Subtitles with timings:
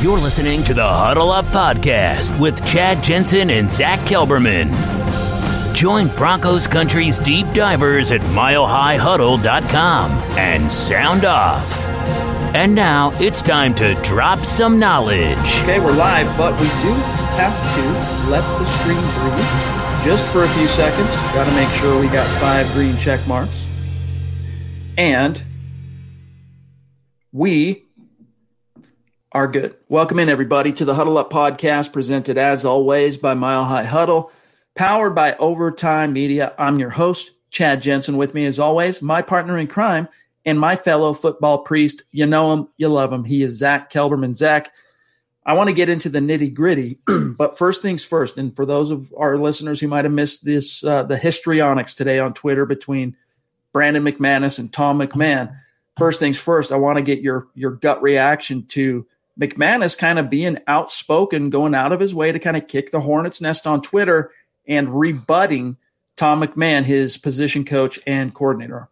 [0.00, 4.72] You're listening to the Huddle Up Podcast with Chad Jensen and Zach Kelberman.
[5.74, 11.84] Join Broncos Country's deep divers at milehighhuddle.com and sound off.
[12.54, 15.36] And now it's time to drop some knowledge.
[15.64, 16.94] Okay, we're live, but we do
[17.36, 21.10] have to let the screen breathe just for a few seconds.
[21.34, 23.66] Got to make sure we got five green check marks.
[24.96, 25.42] And
[27.32, 27.89] we
[29.32, 29.76] are good.
[29.88, 34.32] Welcome in, everybody, to the Huddle Up podcast, presented as always by Mile High Huddle,
[34.74, 36.52] powered by Overtime Media.
[36.58, 38.16] I'm your host, Chad Jensen.
[38.16, 40.08] With me, as always, my partner in crime
[40.44, 42.02] and my fellow football priest.
[42.10, 43.22] You know him, you love him.
[43.22, 44.34] He is Zach Kelberman.
[44.34, 44.72] Zach,
[45.46, 46.98] I want to get into the nitty gritty,
[47.38, 48.36] but first things first.
[48.36, 52.18] And for those of our listeners who might have missed this, uh, the histrionics today
[52.18, 53.16] on Twitter between
[53.72, 55.56] Brandon McManus and Tom McMahon.
[55.98, 59.06] First things first, I want to get your your gut reaction to
[59.40, 63.00] McManus kind of being outspoken, going out of his way to kind of kick the
[63.00, 64.32] hornet's nest on Twitter
[64.66, 65.76] and rebutting
[66.16, 68.88] Tom McMahon, his position coach and coordinator.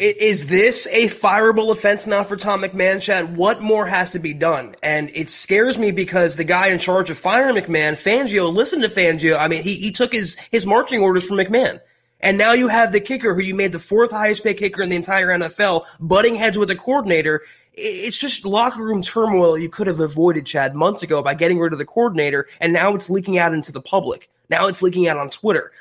[0.00, 3.36] Is this a fireable offense now for Tom McMahon, Chad?
[3.36, 4.74] What more has to be done?
[4.82, 8.88] And it scares me because the guy in charge of firing McMahon, Fangio, listened to
[8.88, 9.38] Fangio.
[9.38, 11.78] I mean, he, he took his, his marching orders from McMahon.
[12.20, 14.88] And now you have the kicker who you made the fourth highest paid kicker in
[14.88, 17.42] the entire NFL, butting heads with the coordinator
[17.76, 21.72] it's just locker room turmoil you could have avoided, Chad, months ago by getting rid
[21.72, 24.30] of the coordinator, and now it's leaking out into the public.
[24.48, 25.72] Now it's leaking out on Twitter.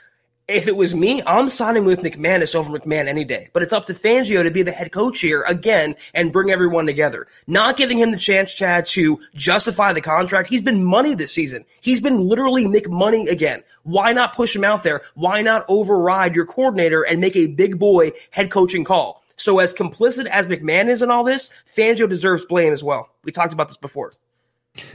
[0.48, 3.50] If it was me, I'm signing with McManus over McMahon any day.
[3.52, 6.86] But it's up to Fangio to be the head coach here again and bring everyone
[6.86, 7.26] together.
[7.48, 10.50] Not giving him the chance, Chad, to justify the contract.
[10.50, 11.66] He's been money this season.
[11.82, 13.64] He's been literally Nick Money again.
[13.82, 15.02] Why not push him out there?
[15.16, 19.24] Why not override your coordinator and make a big boy head coaching call?
[19.38, 23.10] So, as complicit as McMahon is in all this, Fangio deserves blame as well.
[23.24, 24.14] We talked about this before.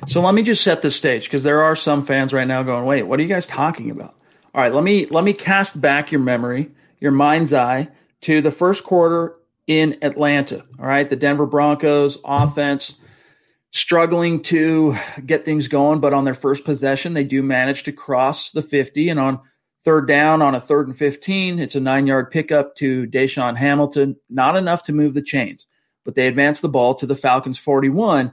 [0.07, 2.85] So let me just set the stage because there are some fans right now going,
[2.85, 4.15] "Wait, what are you guys talking about?"
[4.55, 7.89] All right, let me let me cast back your memory, your mind's eye
[8.23, 10.65] to the first quarter in Atlanta.
[10.79, 12.97] All right, the Denver Broncos offense
[13.71, 18.51] struggling to get things going, but on their first possession, they do manage to cross
[18.51, 19.41] the 50 and on
[19.83, 21.59] Third down on a third and 15.
[21.59, 24.17] It's a nine yard pickup to DaeSean Hamilton.
[24.29, 25.67] Not enough to move the chains,
[26.05, 28.31] but they advance the ball to the Falcons 41.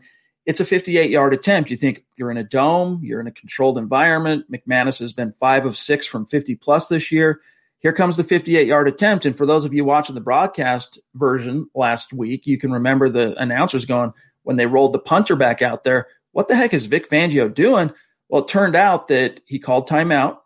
[0.47, 1.69] It's a 58 yard attempt.
[1.69, 4.52] You think you're in a dome, you're in a controlled environment.
[4.52, 7.41] McManus has been five of six from 50 plus this year.
[7.80, 9.25] Here comes the 58 yard attempt.
[9.25, 13.40] And for those of you watching the broadcast version last week, you can remember the
[13.40, 17.09] announcers going, when they rolled the punter back out there, what the heck is Vic
[17.09, 17.91] Fangio doing?
[18.29, 20.38] Well, it turned out that he called timeout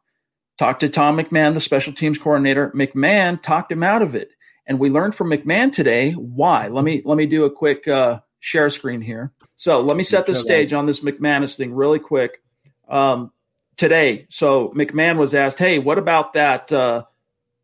[0.62, 2.70] Talked to Tom McMahon, the special teams coordinator.
[2.76, 4.30] McMahon talked him out of it.
[4.68, 6.68] And we learned from McMahon today why.
[6.68, 9.32] Let me let me do a quick uh, share screen here.
[9.62, 12.42] So let me set the stage on this McManus thing really quick.
[12.90, 13.32] Um,
[13.78, 17.04] today, so McMahon was asked, "Hey, what about that uh,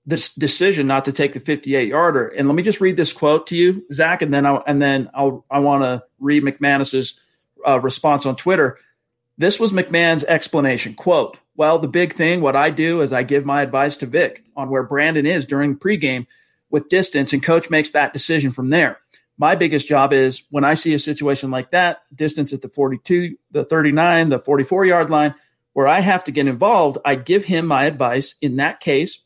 [0.05, 3.47] this decision not to take the 58 yarder?" And let me just read this quote
[3.47, 7.19] to you, Zach, and then I and then I'll I want to read McManus's
[7.67, 8.77] uh, response on Twitter.
[9.39, 10.93] This was McMahon's explanation.
[10.93, 14.43] Quote, well, the big thing, what I do is I give my advice to Vic
[14.55, 16.27] on where Brandon is during pregame
[16.69, 18.99] with distance, and coach makes that decision from there.
[19.37, 23.37] My biggest job is when I see a situation like that, distance at the 42,
[23.51, 25.35] the 39, the 44 yard line,
[25.73, 28.35] where I have to get involved, I give him my advice.
[28.41, 29.23] In that case,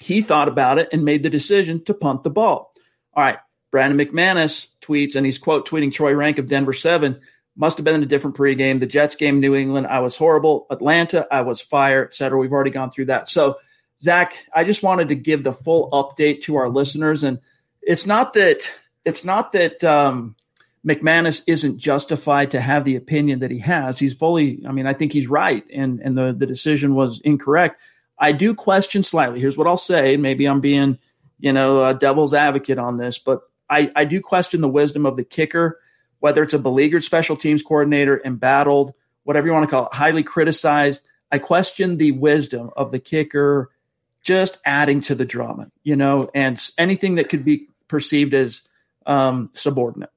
[0.00, 2.74] he thought about it and made the decision to punt the ball.
[3.14, 3.38] All right.
[3.70, 7.20] Brandon McManus tweets, and he's quote tweeting Troy Renck of Denver 7
[7.56, 8.80] must have been a different pregame.
[8.80, 10.66] The Jets game, New England, I was horrible.
[10.70, 12.38] Atlanta, I was fire, et cetera.
[12.38, 13.28] We've already gone through that.
[13.28, 13.56] So,
[14.00, 17.22] Zach, I just wanted to give the full update to our listeners.
[17.22, 17.38] And
[17.80, 18.70] it's not that
[19.04, 20.36] it's not that um,
[20.86, 23.98] McManus isn't justified to have the opinion that he has.
[23.98, 27.80] He's fully, I mean, I think he's right, and and the the decision was incorrect.
[28.18, 29.40] I do question slightly.
[29.40, 30.16] Here's what I'll say.
[30.16, 30.98] Maybe I'm being,
[31.40, 35.16] you know, a devil's advocate on this, but I, I do question the wisdom of
[35.16, 35.80] the kicker,
[36.20, 40.22] whether it's a beleaguered special teams coordinator, embattled, whatever you want to call it, highly
[40.22, 41.02] criticized.
[41.32, 43.70] I question the wisdom of the kicker
[44.22, 48.62] just adding to the drama, you know, and anything that could be perceived as
[49.06, 50.10] um, subordinate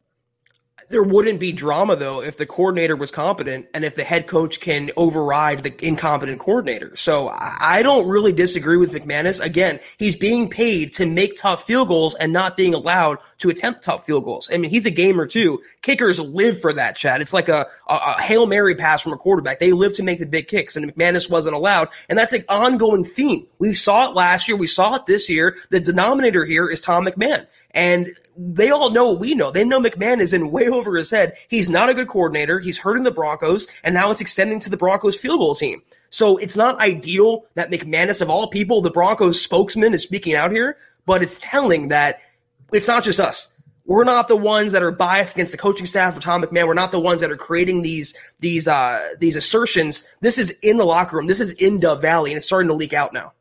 [0.90, 4.60] there wouldn't be drama though if the coordinator was competent and if the head coach
[4.60, 6.96] can override the incompetent coordinator.
[6.96, 9.44] So I don't really disagree with McManus.
[9.44, 13.84] Again, he's being paid to make tough field goals and not being allowed to attempt
[13.84, 14.50] tough field goals.
[14.52, 15.62] I mean, he's a gamer too.
[15.82, 17.22] Kickers live for that, Chad.
[17.22, 19.60] It's like a, a, a Hail Mary pass from a quarterback.
[19.60, 21.90] They live to make the big kicks and McManus wasn't allowed.
[22.10, 23.46] And that's an ongoing theme.
[23.60, 24.56] We saw it last year.
[24.56, 25.58] We saw it this year.
[25.70, 27.46] The denominator here is Tom McMahon.
[27.72, 29.52] And they all know what we know.
[29.52, 31.36] They know McMahon is in way over his head.
[31.48, 32.60] He's not a good coordinator.
[32.60, 35.82] He's hurting the Broncos, and now it's extending to the Broncos field goal team.
[36.10, 40.52] So it's not ideal that McManus, of all people, the Broncos spokesman, is speaking out
[40.52, 42.22] here, but it's telling that
[42.72, 43.54] it's not just us.
[43.86, 46.68] We're not the ones that are biased against the coaching staff of Tom McMahon.
[46.68, 50.08] We're not the ones that are creating these these uh, these assertions.
[50.20, 51.28] This is in the locker room.
[51.28, 53.32] This is in Dove Valley, and it's starting to leak out now.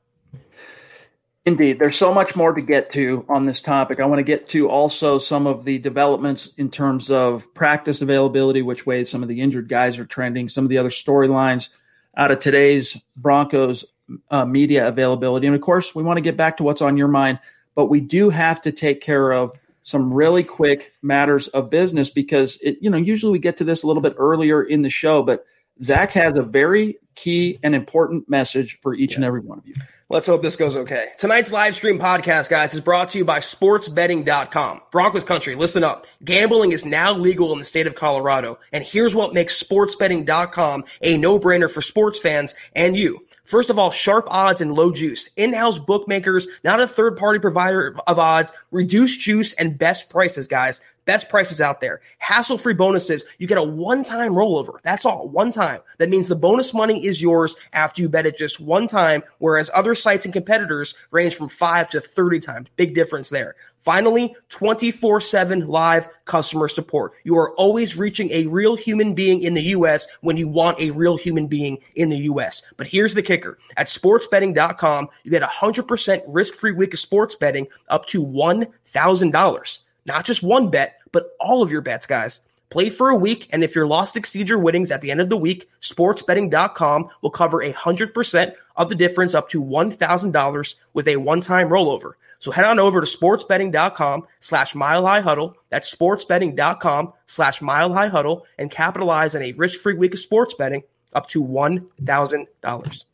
[1.46, 4.00] Indeed, there's so much more to get to on this topic.
[4.00, 8.62] I want to get to also some of the developments in terms of practice availability,
[8.62, 11.68] which way some of the injured guys are trending, some of the other storylines
[12.16, 13.84] out of today's Broncos
[14.28, 15.46] uh, media availability.
[15.46, 17.38] And of course, we want to get back to what's on your mind,
[17.76, 19.52] but we do have to take care of
[19.82, 23.84] some really quick matters of business because it, you know, usually we get to this
[23.84, 25.46] a little bit earlier in the show, but
[25.80, 29.18] Zach has a very key and important message for each yeah.
[29.18, 29.74] and every one of you.
[30.08, 31.08] Let's hope this goes okay.
[31.18, 34.82] Tonight's live stream podcast, guys, is brought to you by sportsbetting.com.
[34.92, 36.06] Broncos country, listen up.
[36.24, 38.60] Gambling is now legal in the state of Colorado.
[38.72, 43.26] And here's what makes sportsbetting.com a no-brainer for sports fans and you.
[43.42, 45.28] First of all, sharp odds and low juice.
[45.36, 50.82] In-house bookmakers, not a third-party provider of odds, reduced juice and best prices, guys.
[51.06, 52.00] Best prices out there.
[52.18, 53.24] Hassle free bonuses.
[53.38, 54.78] You get a one time rollover.
[54.82, 55.28] That's all.
[55.28, 55.80] One time.
[55.98, 59.70] That means the bonus money is yours after you bet it just one time, whereas
[59.72, 62.68] other sites and competitors range from five to 30 times.
[62.76, 63.54] Big difference there.
[63.78, 67.12] Finally, 24 7 live customer support.
[67.22, 70.08] You are always reaching a real human being in the U.S.
[70.22, 72.64] when you want a real human being in the U.S.
[72.76, 77.36] But here's the kicker at sportsbetting.com, you get a 100% risk free week of sports
[77.36, 79.78] betting up to $1,000.
[80.06, 82.40] Not just one bet, but all of your bets, guys.
[82.68, 85.28] Play for a week, and if your loss exceeds your winnings at the end of
[85.28, 91.68] the week, sportsbetting.com will cover 100% of the difference up to $1,000 with a one-time
[91.68, 92.12] rollover.
[92.38, 95.56] So head on over to sportsbetting.com slash mile high huddle.
[95.70, 100.82] That's sportsbetting.com slash mile high huddle and capitalize on a risk-free week of sports betting
[101.14, 103.04] up to $1,000.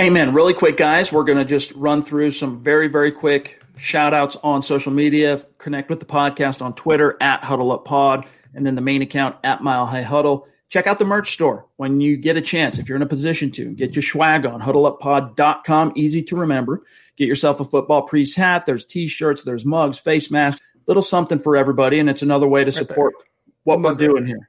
[0.00, 0.32] Amen.
[0.32, 1.12] Really quick, guys.
[1.12, 5.44] We're going to just run through some very, very quick shout outs on social media.
[5.58, 9.36] Connect with the podcast on Twitter at Huddle Up Pod and then the main account
[9.44, 10.46] at Mile High Huddle.
[10.68, 12.78] Check out the merch store when you get a chance.
[12.78, 15.92] If you're in a position to, get your swag on huddleuppod.com.
[15.96, 16.82] Easy to remember.
[17.16, 18.66] Get yourself a football priest hat.
[18.66, 21.98] There's t-shirts, there's mugs, face masks, little something for everybody.
[21.98, 23.14] And it's another way to support
[23.64, 24.48] what we're doing here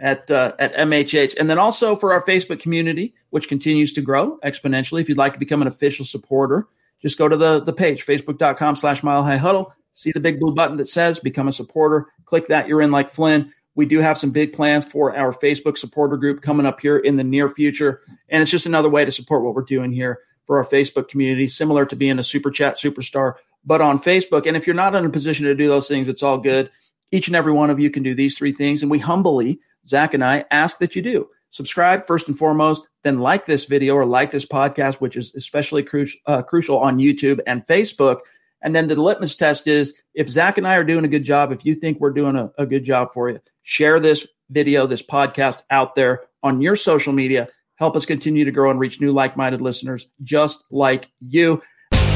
[0.00, 4.38] at uh, at MHH, and then also for our Facebook community, which continues to grow
[4.44, 5.00] exponentially.
[5.00, 6.68] If you'd like to become an official supporter,
[7.02, 9.72] just go to the, the page, facebook.com slash mile high huddle.
[9.92, 12.06] See the big blue button that says become a supporter.
[12.24, 12.68] Click that.
[12.68, 13.52] You're in like Flynn.
[13.74, 17.16] We do have some big plans for our Facebook supporter group coming up here in
[17.16, 18.00] the near future.
[18.28, 21.46] And it's just another way to support what we're doing here for our Facebook community,
[21.46, 24.46] similar to being a super chat superstar, but on Facebook.
[24.46, 26.70] And if you're not in a position to do those things, it's all good.
[27.12, 28.82] Each and every one of you can do these three things.
[28.82, 33.18] And we humbly, Zach and I, ask that you do subscribe first and foremost, then
[33.18, 37.40] like this video or like this podcast, which is especially cru- uh, crucial on YouTube
[37.46, 38.20] and Facebook.
[38.62, 41.52] And then the litmus test is if Zach and I are doing a good job,
[41.52, 45.02] if you think we're doing a, a good job for you, share this video, this
[45.02, 47.48] podcast out there on your social media.
[47.76, 51.62] Help us continue to grow and reach new like minded listeners just like you.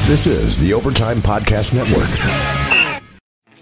[0.05, 2.52] This is the Overtime Podcast Network.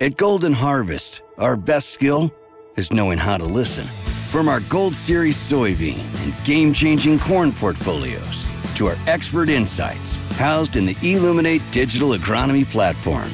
[0.00, 2.32] At Golden Harvest, our best skill
[2.76, 3.84] is knowing how to listen.
[4.30, 10.76] From our Gold Series soybean and game changing corn portfolios to our expert insights housed
[10.76, 13.28] in the Illuminate digital agronomy platform,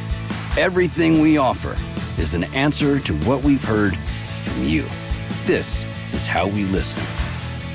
[0.56, 1.76] everything we offer
[2.18, 4.86] is an answer to what we've heard from you.
[5.44, 7.02] This is how we listen.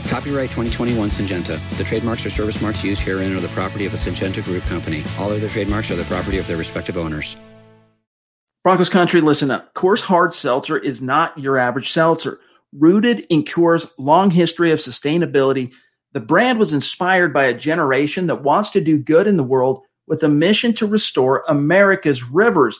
[0.09, 1.77] Copyright 2021 Syngenta.
[1.77, 5.03] The trademarks or service marks used herein are the property of a Syngenta Group Company.
[5.19, 7.37] All other trademarks are the property of their respective owners.
[8.61, 9.73] Broncos country, listen up.
[9.73, 12.41] Coors Hard Seltzer is not your average seltzer.
[12.73, 15.71] Rooted in Coors' long history of sustainability,
[16.11, 19.83] the brand was inspired by a generation that wants to do good in the world
[20.07, 22.79] with a mission to restore America's rivers.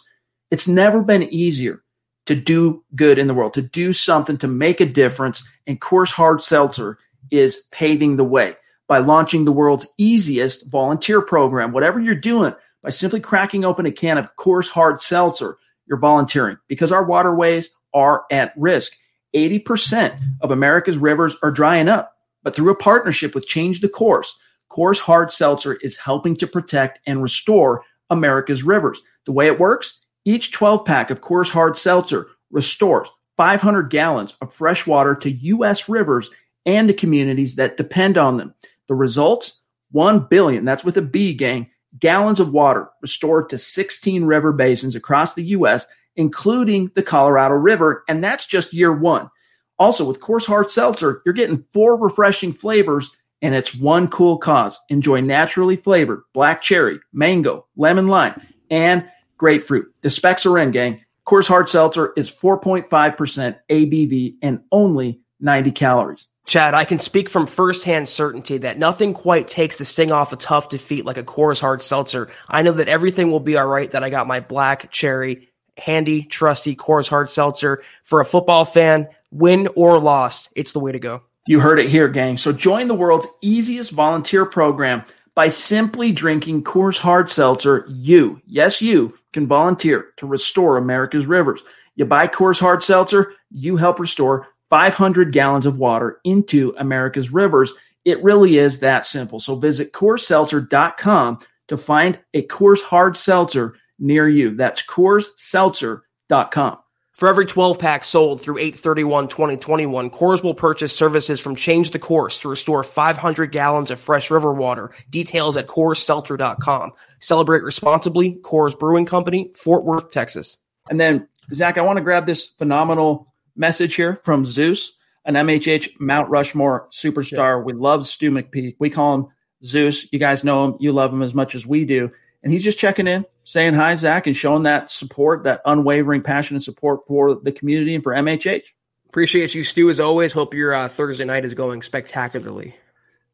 [0.52, 1.82] It's never been easier
[2.26, 6.12] to do good in the world, to do something to make a difference, and Coors
[6.12, 6.98] Hard Seltzer
[7.32, 8.58] is paving the way
[8.90, 11.72] by launching the world's easiest volunteer program.
[11.72, 15.58] Whatever you're doing, by simply cracking open a can of Coors Hard Seltzer,
[15.90, 18.94] you're volunteering because our waterways are at risk.
[19.36, 24.38] 80% of America's rivers are drying up, but through a partnership with Change the Course,
[24.72, 29.02] Coors Hard Seltzer is helping to protect and restore America's rivers.
[29.26, 34.54] The way it works, each 12 pack of Coors Hard Seltzer restores 500 gallons of
[34.54, 35.88] fresh water to U.S.
[35.88, 36.30] rivers
[36.66, 38.54] and the communities that depend on them.
[38.88, 44.26] The results 1 billion, that's with a B gang, gallons of water restored to 16
[44.26, 48.04] river basins across the U.S., including the Colorado River.
[48.08, 49.30] And that's just year one.
[49.78, 54.78] Also, with Coors Hard Seltzer, you're getting four refreshing flavors, and it's one cool cause.
[54.90, 59.94] Enjoy naturally flavored black cherry, mango, lemon lime, and grapefruit.
[60.02, 61.02] The specs are in, gang.
[61.26, 66.28] Coors Hard Seltzer is 4.5% ABV and only 90 calories.
[66.50, 70.36] Chad, I can speak from firsthand certainty that nothing quite takes the sting off a
[70.36, 72.28] tough defeat like a Coors Hard Seltzer.
[72.48, 76.24] I know that everything will be all right, that I got my black cherry, handy,
[76.24, 77.84] trusty Coors Hard Seltzer.
[78.02, 81.22] For a football fan, win or loss, it's the way to go.
[81.46, 82.36] You heard it here, gang.
[82.36, 85.04] So join the world's easiest volunteer program
[85.36, 87.86] by simply drinking Coors Hard Seltzer.
[87.88, 91.62] You, yes, you can volunteer to restore America's rivers.
[91.96, 97.74] You buy Coors Hard Seltzer, you help restore 500 gallons of water into America's rivers.
[98.06, 99.40] It really is that simple.
[99.40, 104.56] So visit CoorsSeltzer.com to find a Coors Hard Seltzer near you.
[104.56, 106.78] That's CoorsSeltzer.com.
[107.20, 112.00] For every 12 pack sold through 831 2021, Coors will purchase services from Change the
[112.00, 114.92] Course to restore 500 gallons of fresh river water.
[115.10, 116.94] Details at CoorsSeltzer.com.
[117.20, 118.36] Celebrate responsibly.
[118.36, 120.58] Coors Brewing Company, Fort Worth, Texas.
[120.90, 124.94] And then, Zach, I want to grab this phenomenal message here from Zeus,
[125.26, 127.60] an MHH Mount Rushmore superstar.
[127.60, 127.64] Yeah.
[127.64, 128.78] We love Stu McPeak.
[128.80, 129.28] We call him
[129.64, 130.12] Zeus.
[130.12, 130.76] You guys know him.
[130.80, 132.10] You love him as much as we do.
[132.42, 136.56] And he's just checking in, saying hi, Zach, and showing that support, that unwavering passion
[136.56, 138.64] and support for the community and for MHH.
[139.10, 140.32] Appreciate you, Stu, as always.
[140.32, 142.76] Hope your uh, Thursday night is going spectacularly.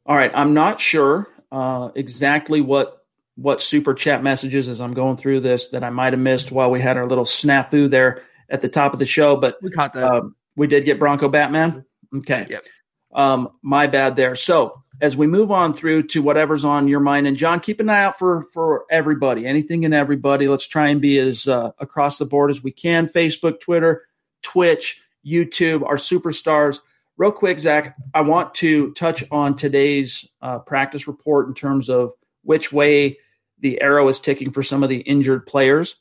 [0.08, 0.32] All right.
[0.34, 3.04] I'm not sure uh, exactly what
[3.38, 6.72] what super chat messages as I'm going through this that I might have missed while
[6.72, 9.94] we had our little snafu there at the top of the show, but we caught
[9.94, 10.04] that.
[10.04, 11.86] Um, we did get Bronco Batman.
[12.16, 12.46] Okay.
[12.50, 12.66] Yep.
[13.14, 14.36] Um, my bad there.
[14.36, 17.90] So as we move on through to whatever's on your mind, and John, keep an
[17.90, 20.48] eye out for for everybody, anything and everybody.
[20.48, 23.08] Let's try and be as uh, across the board as we can.
[23.08, 24.04] Facebook, Twitter,
[24.42, 26.80] Twitch, YouTube, our superstars.
[27.18, 32.12] Real quick, Zach, I want to touch on today's uh, practice report in terms of
[32.44, 33.18] which way
[33.60, 35.96] the arrow is ticking for some of the injured players.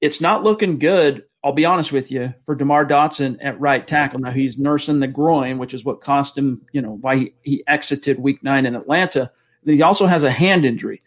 [0.00, 4.18] It's not looking good I'll be honest with you, for DeMar Dotson at right tackle.
[4.18, 7.64] Now he's nursing the groin, which is what cost him, you know, why he, he
[7.68, 9.30] exited week nine in Atlanta.
[9.62, 11.02] Then he also has a hand injury.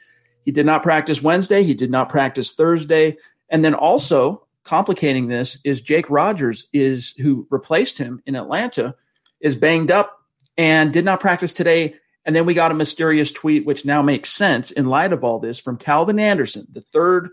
[0.46, 1.64] He did not practice Wednesday.
[1.64, 3.18] He did not practice Thursday.
[3.50, 8.96] And then also complicating this is Jake Rodgers is who replaced him in Atlanta
[9.42, 10.22] is banged up
[10.58, 11.96] and did not practice today.
[12.24, 15.40] And then we got a mysterious tweet, which now makes sense in light of all
[15.40, 17.30] this from Calvin Anderson, the third,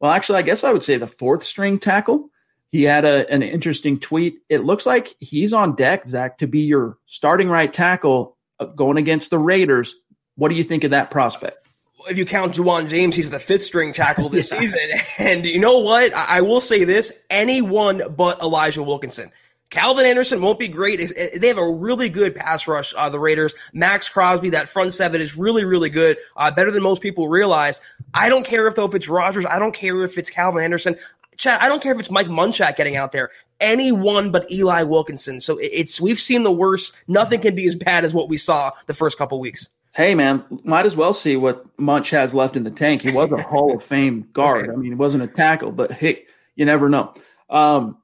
[0.00, 2.30] well, actually, I guess I would say the fourth string tackle
[2.70, 4.40] he had a, an interesting tweet.
[4.48, 8.98] It looks like he's on deck, Zach, to be your starting right tackle uh, going
[8.98, 9.94] against the Raiders.
[10.36, 11.66] What do you think of that prospect?
[12.08, 14.60] If you count Ja'Wuan James, he's the fifth string tackle this yeah.
[14.60, 14.80] season.
[15.18, 16.14] And you know what?
[16.14, 19.32] I, I will say this anyone but Elijah Wilkinson.
[19.70, 21.12] Calvin Anderson won't be great.
[21.36, 23.54] They have a really good pass rush, uh, the Raiders.
[23.72, 26.16] Maxx Crosby, that front seven is really, really good.
[26.36, 27.80] Uh, better than most people realize.
[28.14, 29.44] I don't care if though if it's Rodgers.
[29.44, 30.96] I don't care if it's Calvin Anderson.
[31.36, 33.30] Chad, I don't care if it's Mike Munchak getting out there.
[33.60, 35.40] Anyone but Eli Wilkinson.
[35.40, 36.94] So it's we've seen the worst.
[37.06, 39.68] Nothing can be as bad as what we saw the first couple weeks.
[39.92, 43.02] Hey man, might as well see what Munch has left in the tank.
[43.02, 44.70] He was a Hall of Fame guard.
[44.70, 47.14] I mean, it wasn't a tackle, but hey, you never know.
[47.50, 47.98] Um,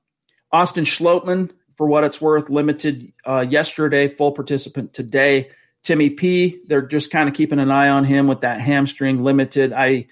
[0.54, 5.50] Austin Schlottmann, for what it's worth, limited uh, yesterday, full participant today.
[5.82, 9.73] Timmy P, they're just kind of keeping an eye on him with that hamstring limited.
[9.73, 10.06] I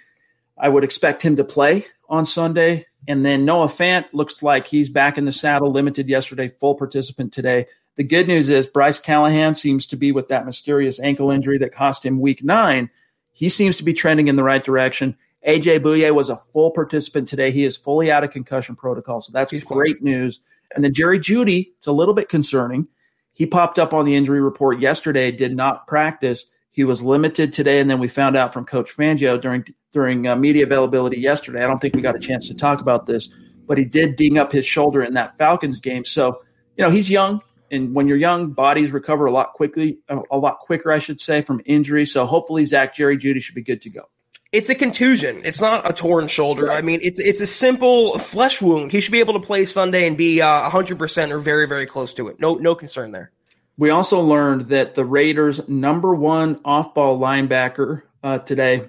[0.59, 2.87] I would expect him to play on Sunday.
[3.07, 7.33] And then Noah Fant looks like he's back in the saddle, limited yesterday, full participant
[7.33, 7.67] today.
[7.95, 11.73] The good news is Bryce Callahan seems to be with that mysterious ankle injury that
[11.73, 12.91] cost him week nine.
[13.33, 15.17] He seems to be trending in the right direction.
[15.47, 17.51] AJ Bouye was a full participant today.
[17.51, 19.21] He is fully out of concussion protocol.
[19.21, 20.41] So that's great news.
[20.75, 22.87] And then Jerry Jeudy, it's a little bit concerning.
[23.33, 26.51] He popped up on the injury report yesterday, did not practice.
[26.71, 30.37] He was limited today, and then we found out from Coach Fangio during during uh,
[30.37, 31.63] media availability yesterday.
[31.63, 33.29] I don't think we got a chance to talk about this,
[33.67, 36.05] but he did ding up his shoulder in that Falcons game.
[36.05, 36.41] So
[36.77, 40.61] you know he's young, and when you're young, bodies recover a lot quickly, a lot
[40.61, 42.07] quicker, I should say, from injury.
[42.07, 44.09] So hopefully, Zach Jerry Jeudy should be good to go.
[44.53, 45.41] It's a contusion.
[45.45, 46.71] It's not a torn shoulder.
[46.71, 48.93] I mean, it's it's a simple flesh wound.
[48.93, 51.87] He should be able to play Sunday and be uh, hundred percent or very very
[51.87, 52.39] close to it.
[52.39, 53.33] No no concern there.
[53.79, 58.89] We also learned that the Raiders' number one off-ball linebacker uh, today,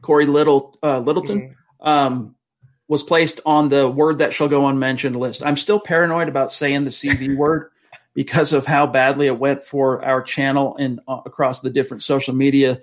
[0.00, 1.88] Cory Little uh, Littleton, mm-hmm.
[1.88, 2.36] um,
[2.88, 5.44] was placed on the word that shall go unmentioned list.
[5.46, 7.70] I'm still paranoid about saying the CV word
[8.14, 12.34] because of how badly it went for our channel and uh, across the different social
[12.34, 12.80] media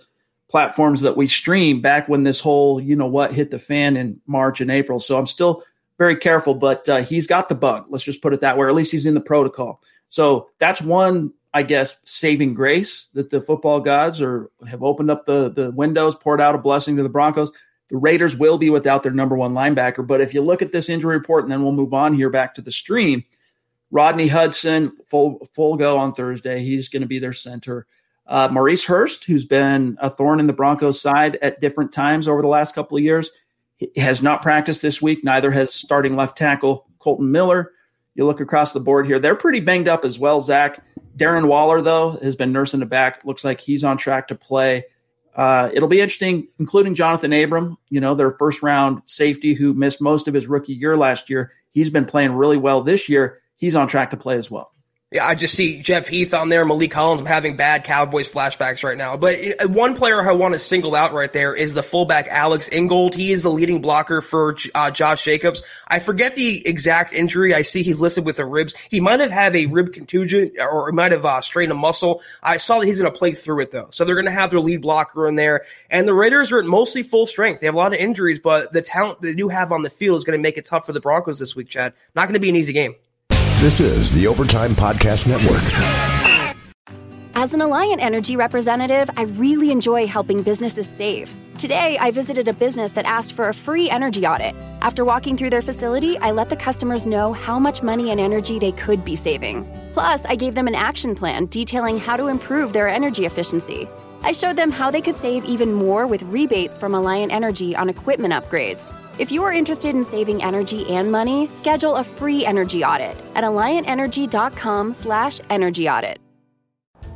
[0.49, 4.19] platforms that we stream back when this whole you know what hit the fan in
[4.27, 4.99] March and April.
[4.99, 5.63] So I'm still
[5.97, 7.87] very careful, but uh, he's got the bug.
[7.89, 8.65] Let's just put it that way.
[8.65, 9.81] Or at least he's in the protocol.
[10.07, 15.25] So that's one, I guess, saving grace that the football gods are have opened up
[15.25, 17.51] the the windows, poured out a blessing to the Broncos.
[17.89, 20.05] The Raiders will be without their number one linebacker.
[20.05, 22.55] But if you look at this injury report, and then we'll move on here back
[22.55, 23.23] to the stream,
[23.91, 26.63] Rodney Hudson, full full go on Thursday.
[26.63, 27.87] He's going to be their center.
[28.27, 32.41] Uh, Maurice Hurst, who's been a thorn in the Broncos' side at different times over
[32.41, 33.29] the last couple of years,
[33.95, 35.23] has not practiced this week.
[35.23, 37.71] Neither has starting left tackle Kolton Miller.
[38.15, 40.41] You look across the board here; they're pretty banged up as well.
[40.41, 40.83] Zach
[41.17, 43.25] Darren Waller, though, has been nursing the back.
[43.25, 44.85] Looks like he's on track to play.
[45.35, 47.77] Uh, it'll be interesting, including Johnathan Abram.
[47.89, 51.51] You know, their first round safety who missed most of his rookie year last year.
[51.71, 53.41] He's been playing really well this year.
[53.57, 54.71] He's on track to play as well.
[55.15, 57.21] Yeah, I just see Jeff Heath on there, Maliek Collins.
[57.21, 59.15] I'm having bad Cowboys flashbacks right now.
[59.15, 62.63] But uh, one player I want to single out right there is the fullback Alec
[62.73, 63.15] Ingold.
[63.15, 65.63] He is the leading blocker for uh, Josh Jacobs.
[65.87, 67.55] I forget the exact injury.
[67.55, 68.75] I see he's listed with the ribs.
[68.89, 72.19] He might have had a rib contusion or might have uh, strained a muscle.
[72.43, 73.87] I saw that he's going to play through it though.
[73.91, 75.63] So they're going to have their lead blocker in there.
[75.89, 77.61] And the Raiders are at mostly full strength.
[77.61, 80.17] They have a lot of injuries, but the talent they do have on the field
[80.17, 81.93] is going to make it tough for the Broncos this week, Chad.
[82.15, 82.95] Not going to be an easy game.
[83.59, 85.63] This is the Overtime Podcast Network.
[87.35, 91.33] As an Alliant Energy representative, I really enjoy helping businesses save.
[91.57, 94.53] Today, I visited a business that asked for a free energy audit.
[94.81, 98.59] After walking through their facility, I let the customers know how much money and energy
[98.59, 99.65] they could be saving.
[99.93, 103.87] Plus, I gave them an action plan detailing how to improve their energy efficiency.
[104.21, 107.89] I showed them how they could save even more with rebates from Alliant Energy on
[107.89, 108.81] equipment upgrades.
[109.17, 113.45] If you are interested in saving energy and money, schedule a free energy audit at
[113.45, 116.17] alliantenergy.com slash energy audit.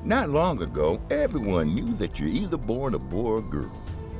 [0.05, 3.71] Not long ago, everyone knew that you're either born a boy or girl.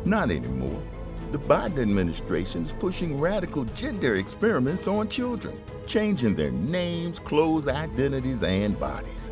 [0.04, 0.84] Not anymore.
[1.32, 8.44] The Biden administration is pushing radical gender experiments on children, changing their names, clothes, identities,
[8.44, 9.32] and bodies.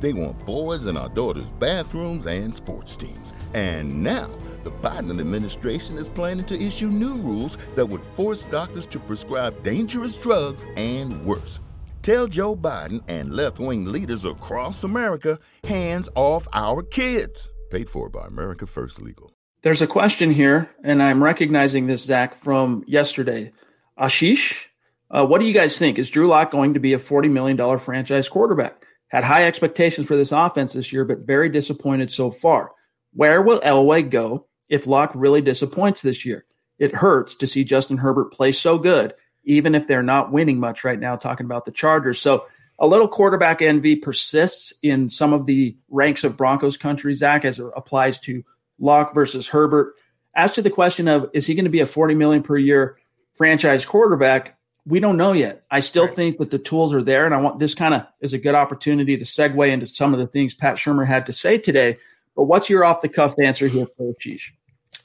[0.00, 3.32] They want boys in our daughters' bathrooms and sports teams.
[3.54, 4.28] And now,
[4.64, 9.62] the Biden administration is planning to issue new rules that would force doctors to prescribe
[9.62, 11.60] dangerous drugs and worse.
[12.02, 17.48] Tell Joe Biden and left wing leaders across America hands off our kids.
[17.70, 19.32] Paid for by America First Legal.
[19.62, 23.52] There's a question here, and I'm recognizing this, Zach, from yesterday.
[23.98, 24.66] Ashish,
[25.10, 25.98] uh, what do you guys think?
[25.98, 28.86] Is Drew Lock going to be a $40 million franchise quarterback?
[29.08, 32.72] Had high expectations for this offense this year, but very disappointed so far.
[33.14, 36.44] Where will Elway go if Lock really disappoints this year?
[36.78, 40.84] It hurts to see Justin Herbert play so good, even if they're not winning much
[40.84, 42.20] right now, talking about the Chargers.
[42.20, 42.44] So
[42.78, 47.58] a little quarterback envy persists in some of the ranks of Broncos country, Zach, as
[47.58, 48.44] it applies to
[48.78, 49.94] Lock versus Herbert.
[50.34, 52.98] As to the question of is he going to be a 40 million per year
[53.34, 54.57] franchise quarterback,
[54.88, 55.64] we don't know yet.
[55.70, 56.14] I still right.
[56.14, 58.54] think that the tools are there, and I want this kind of is a good
[58.54, 61.98] opportunity to segue into some of the things Pat Shurmur had to say today.
[62.34, 64.54] But what's your off the cuff answer here, Coach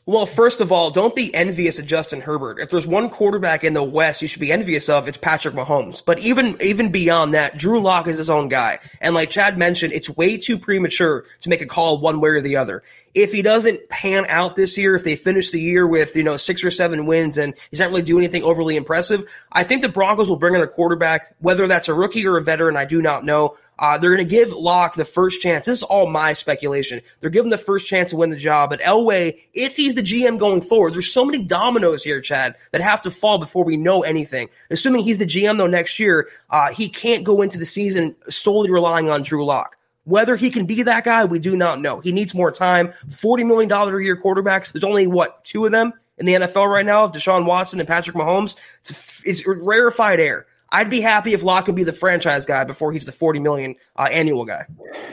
[0.05, 2.59] Well, first of all, don't be envious of Justin Herbert.
[2.59, 6.03] If there's one quarterback in the West you should be envious of, it's Patrick Mahomes.
[6.05, 8.79] But even even beyond that, Drew Lock is his own guy.
[9.01, 12.41] And like Chad mentioned, it's way too premature to make a call one way or
[12.41, 12.83] the other.
[13.13, 16.37] If he doesn't pan out this year, if they finish the year with, you know,
[16.37, 19.89] six or seven wins and he's not really doing anything overly impressive, I think the
[19.89, 23.01] Broncos will bring in a quarterback, whether that's a rookie or a veteran, I do
[23.01, 23.55] not know.
[23.77, 25.65] Uh, they're going to give Lock the first chance.
[25.65, 27.01] This is all my speculation.
[27.19, 28.69] They're giving the first chance to win the job.
[28.69, 32.81] But Elway, if he's the GM going forward, there's so many dominoes here, Chad, that
[32.81, 34.49] have to fall before we know anything.
[34.69, 38.69] Assuming he's the GM though next year, uh, he can't go into the season solely
[38.69, 39.77] relying on Drew Lock.
[40.05, 41.99] Whether he can be that guy, we do not know.
[41.99, 42.93] He needs more time.
[43.07, 44.71] $40 million a year quarterbacks.
[44.71, 47.07] There's only, what, two of them in the NFL right now?
[47.07, 48.55] Deshaun Watson and Patrick Mahomes.
[48.81, 50.45] It's, it's rarefied air.
[50.73, 53.75] I'd be happy if Lock could be the franchise guy before he's the 40 million
[53.95, 54.65] uh, annual guy.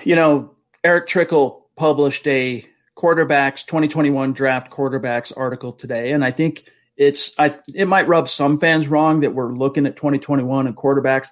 [0.04, 6.70] You know, Erick Trickel published a quarterbacks 2021 draft quarterbacks article today, and I think
[6.96, 11.28] it's I it might rub some fans wrong that we're looking at 2021 and quarterbacks.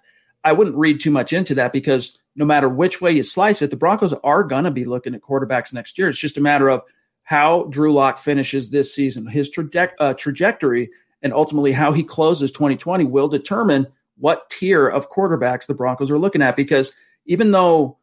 [0.49, 3.71] I wouldn't read too much into that because no matter which way you slice it,
[3.71, 6.09] the Broncos are going to be looking at quarterbacks next year.
[6.09, 6.83] It's just a matter of
[7.23, 12.51] how Drew Lock finishes this season, his traje- uh, trajectory, and ultimately how he closes
[12.53, 16.57] 2020 will determine what tier of quarterbacks the Broncos are looking at.
[16.57, 16.93] Because
[17.27, 17.99] even though,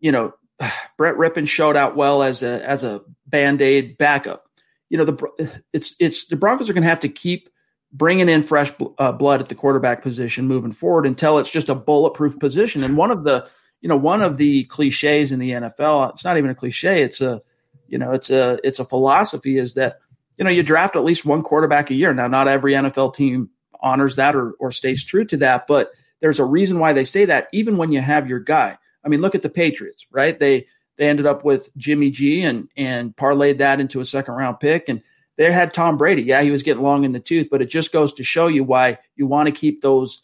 [0.00, 0.34] you know,
[0.98, 4.44] Brett Rypien showed out well as a as a band aid backup,
[4.90, 7.48] you know, the it's it's the Broncos are going to have to keep
[7.92, 11.74] bringing in fresh uh, blood at the quarterback position moving forward until it's just a
[11.74, 12.84] bulletproof position.
[12.84, 13.48] And one of the
[13.80, 17.02] you know one of the cliches in the NFL, it's not even a cliche.
[17.02, 17.42] It's a
[17.86, 19.98] you know it's a it's a philosophy is that
[20.36, 22.12] you know you draft at least one quarterback a year.
[22.12, 25.66] Now, not every NFL team honors that or, or stays true to that.
[25.66, 28.76] But there's a reason why they say that, even when you have your guy.
[29.04, 30.38] I mean, look at the Patriots, right?
[30.38, 34.60] They they ended up with Jimmy G and and parlayed that into a second round
[34.60, 35.02] pick, and
[35.38, 36.22] they had Tom Brady.
[36.22, 38.64] Yeah, he was getting long in the tooth, but it just goes to show you
[38.64, 40.22] why you want to keep those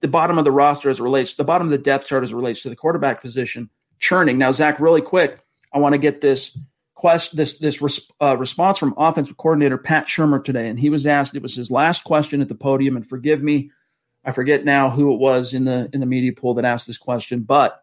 [0.00, 2.30] the bottom of the roster as it relates, the bottom of the depth chart as
[2.30, 4.38] it relates to the quarterback position churning.
[4.38, 6.56] Now, Zach, really quick, I want to get this
[6.94, 11.06] quest this this res, uh, response from offensive coordinator Pat Shurmur today, and he was
[11.06, 11.34] asked.
[11.34, 13.70] It was his last question at the podium, and forgive me,
[14.22, 16.98] I forget now who it was in the in the media pool that asked this
[16.98, 17.82] question, but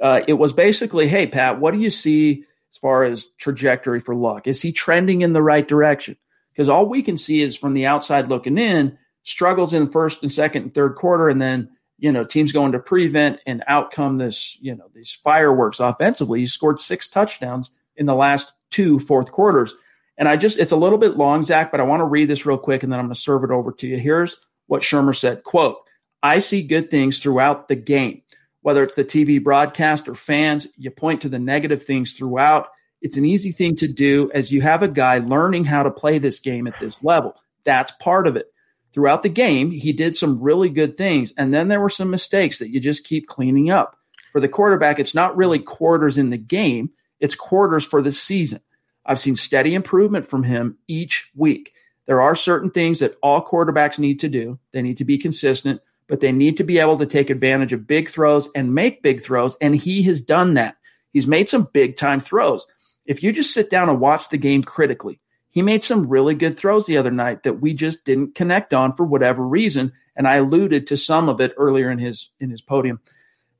[0.00, 4.14] uh, it was basically, "Hey Pat, what do you see as far as trajectory for
[4.14, 4.46] Lock?
[4.46, 6.16] Is he trending in the right direction?"
[6.52, 10.30] Because all we can see is from the outside looking in, struggles in first and
[10.30, 14.58] second and third quarter, and then you know teams going to prevent and outcome this
[14.60, 16.40] you know these fireworks offensively.
[16.40, 19.74] He scored six touchdowns in the last two fourth quarters.
[20.16, 22.46] And I just, it's a little bit long, Zach, but I want to read this
[22.46, 23.98] real quick and then I'm going to serve it over to you.
[23.98, 25.76] Here's what Shurmur said quote,
[26.22, 28.22] I see good things throughout the game,
[28.64, 32.68] whether it's the TV broadcast or fans, you point to the negative things throughout.
[33.00, 36.18] It's an easy thing to do as you have a guy learning how to play
[36.18, 37.36] this game at this level.
[37.64, 38.46] That's part of it.
[38.92, 41.32] Throughout the game, he did some really good things.
[41.36, 43.96] And then there were some mistakes that you just keep cleaning up.
[44.32, 46.90] For the quarterback, it's not really quarters in the game
[47.24, 48.60] it's quarters for the season.
[49.06, 51.72] I've seen steady improvement from him each week.
[52.06, 54.58] There are certain things that all quarterbacks need to do.
[54.72, 57.86] They need to be consistent, but they need to be able to take advantage of
[57.86, 59.56] big throws and make big throws.
[59.60, 60.76] And he has done that.
[61.12, 62.66] He's made some big time throws.
[63.06, 66.56] If you just sit down and watch the game critically, he made some really good
[66.56, 69.92] throws the other night that we just didn't connect on for whatever reason.
[70.16, 73.00] And I alluded to some of it earlier in his in his podium.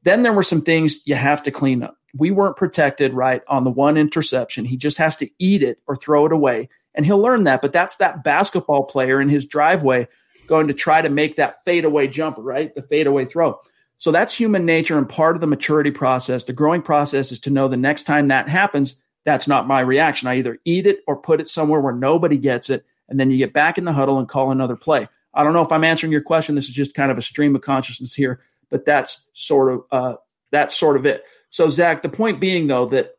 [0.03, 3.65] Then there were some things you have to clean up we weren't protected right on
[3.65, 4.65] the one interception.
[4.65, 6.69] He just has to eat it or throw it away.
[6.95, 7.61] And he'll learn that.
[7.61, 10.07] But that's that basketball player in his driveway
[10.47, 12.75] going to try to make that fadeaway jumper, right?
[12.75, 13.61] The fadeaway throw.
[13.97, 16.45] So that's human nature and part of the maturity process.
[16.45, 20.29] The growing process is to know the next time that happens, that's not my reaction.
[20.29, 22.85] I either eat it or put it somewhere where nobody gets it.
[23.09, 25.09] And then you get back in the huddle and call another play.
[25.33, 26.55] I don't know if I'm answering your question.
[26.55, 30.17] This is just kind of a stream of consciousness here, but that's sort of uh,
[30.51, 31.25] that's sort of it.
[31.51, 33.17] So, Zach, the point being, though, that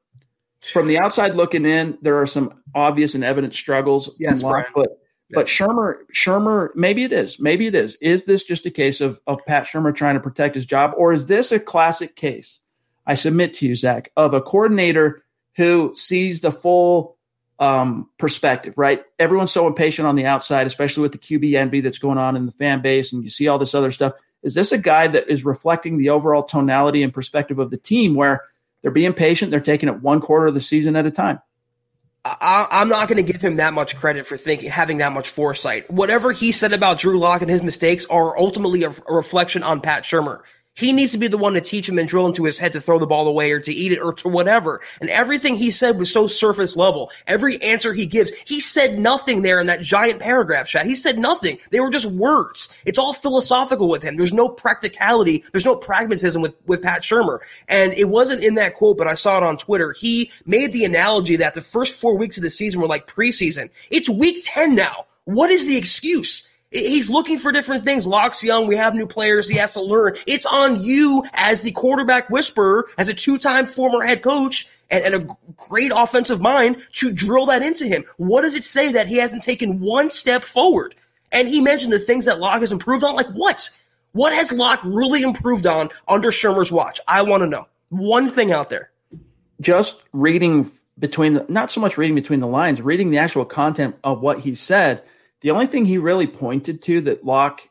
[0.74, 4.10] from the outside looking in, there are some obvious and evident struggles.
[4.18, 4.66] Yes, Brian.
[5.32, 7.40] But Shurmur, Shurmur, maybe it is.
[7.40, 7.96] Maybe it is.
[7.96, 11.14] Is this just a case of, of Pat Shurmur trying to protect his job, or
[11.14, 12.60] is this a classic case?
[13.08, 15.24] I submit to you, Zach, of a coordinator
[15.56, 17.18] who sees the full
[17.60, 19.04] um, perspective, right?
[19.18, 22.46] Everyone's so impatient on the outside, especially with the QB envy that's going on in
[22.46, 24.14] the fan base, and you see all this other stuff.
[24.44, 28.14] Is this a guy that is reflecting the overall tonality and perspective of the team
[28.14, 28.44] where
[28.82, 31.40] they're being patient, they're taking it one quarter of the season at a time?
[32.26, 35.30] I, am not going to give him that much credit for thinking having that much
[35.30, 35.92] foresight.
[35.92, 39.80] Whatever he said about Drew Lock and his mistakes are ultimately a, a reflection on
[39.80, 40.42] Pat Shurmur.
[40.76, 42.82] He needs to be the one to teach him and drill into his head to
[42.82, 44.82] throw the ball away or to eat it or to whatever.
[45.00, 47.12] And everything he said was so surface level.
[47.28, 50.86] Every answer he gives, he said nothing there in that giant paragraph Chad.
[50.86, 51.60] He said nothing.
[51.72, 52.74] They were just words.
[52.86, 54.18] It's all philosophical with him.
[54.18, 55.46] There's no practicality.
[55.54, 57.40] There's no pragmatism with, with Pat Shurmur.
[57.70, 59.94] And it wasn't in that quote, but I saw it on Twitter.
[59.94, 63.70] He made the analogy that the first four weeks of the season were like preseason.
[63.92, 65.06] It's week 10 now.
[65.24, 66.50] What is the excuse?
[66.76, 68.06] He's looking for different things.
[68.06, 68.68] Lock's young.
[68.68, 69.48] We have new players.
[69.48, 70.18] He has to learn.
[70.28, 75.16] It's on you as the quarterback whisperer, as a two-time former head coach and, and,
[75.16, 78.04] a great offensive mind to drill that into him.
[78.18, 80.96] What does it say that he hasn't taken one step forward?
[81.32, 83.16] And he mentioned the things that Lock has improved on.
[83.16, 83.70] Like what?
[84.12, 87.00] What has Lock really improved on under Shurmur's watch?
[87.08, 87.68] I want to know.
[87.88, 88.92] One thing out there.
[89.62, 93.96] Just reading between the, not so much reading between the lines, reading the actual content
[94.04, 95.02] of what he said–
[95.46, 97.62] the only thing he really pointed to that Lock,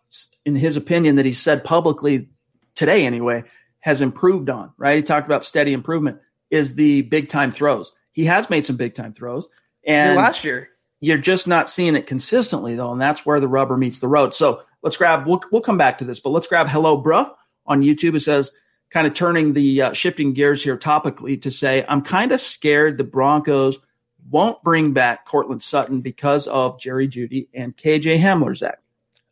[0.44, 2.28] in his opinion, that he said publicly
[2.76, 3.42] today anyway,
[3.80, 4.98] has improved on, right?
[4.98, 7.92] He talked about steady improvement is the big time throws.
[8.12, 9.48] He has made some big time throws.
[9.84, 10.68] And last year.
[11.00, 14.36] You're just not seeing it consistently though, and that's where the rubber meets the road.
[14.36, 17.28] So let's grab we'll, we'll come back to this, but let's grab Hello Bruh
[17.66, 18.14] on YouTube.
[18.14, 18.52] It says,
[18.90, 22.98] kind of turning the uh, shifting gears here topically to say, I'm kind of scared
[22.98, 23.78] the Broncos–
[24.30, 28.80] won't bring back Courtland Sutton because of Jerry Jeudy and KJ Hamler, Zach.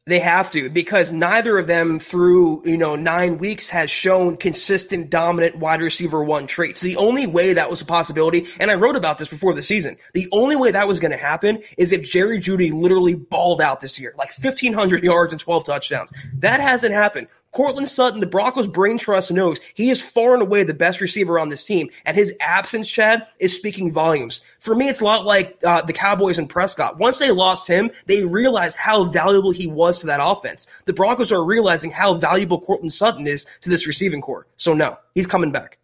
[0.04, 5.10] They have to because neither of them through, you know, nine weeks has shown consistent
[5.10, 6.80] dominant wide receiver one traits.
[6.80, 9.96] The only way that was a possibility, and I wrote about this before the season,
[10.12, 13.80] the only way that was going to happen is if Jerry Jeudy literally balled out
[13.80, 16.12] this year, like 1500 yards and 12 touchdowns.
[16.34, 17.28] That hasn't happened.
[17.52, 21.38] Courtland Sutton, the Broncos brain trust knows he is far and away the best receiver
[21.38, 24.40] on this team, and his absence, Chad, is speaking volumes.
[24.58, 26.98] For me, it's a lot like uh, the Cowboys and Prescott.
[26.98, 30.66] Once they lost him, they realized how valuable he was to that offense.
[30.86, 34.46] The Broncos are realizing how valuable Courtland Sutton is to this receiving corps.
[34.56, 35.78] So no, he's coming back.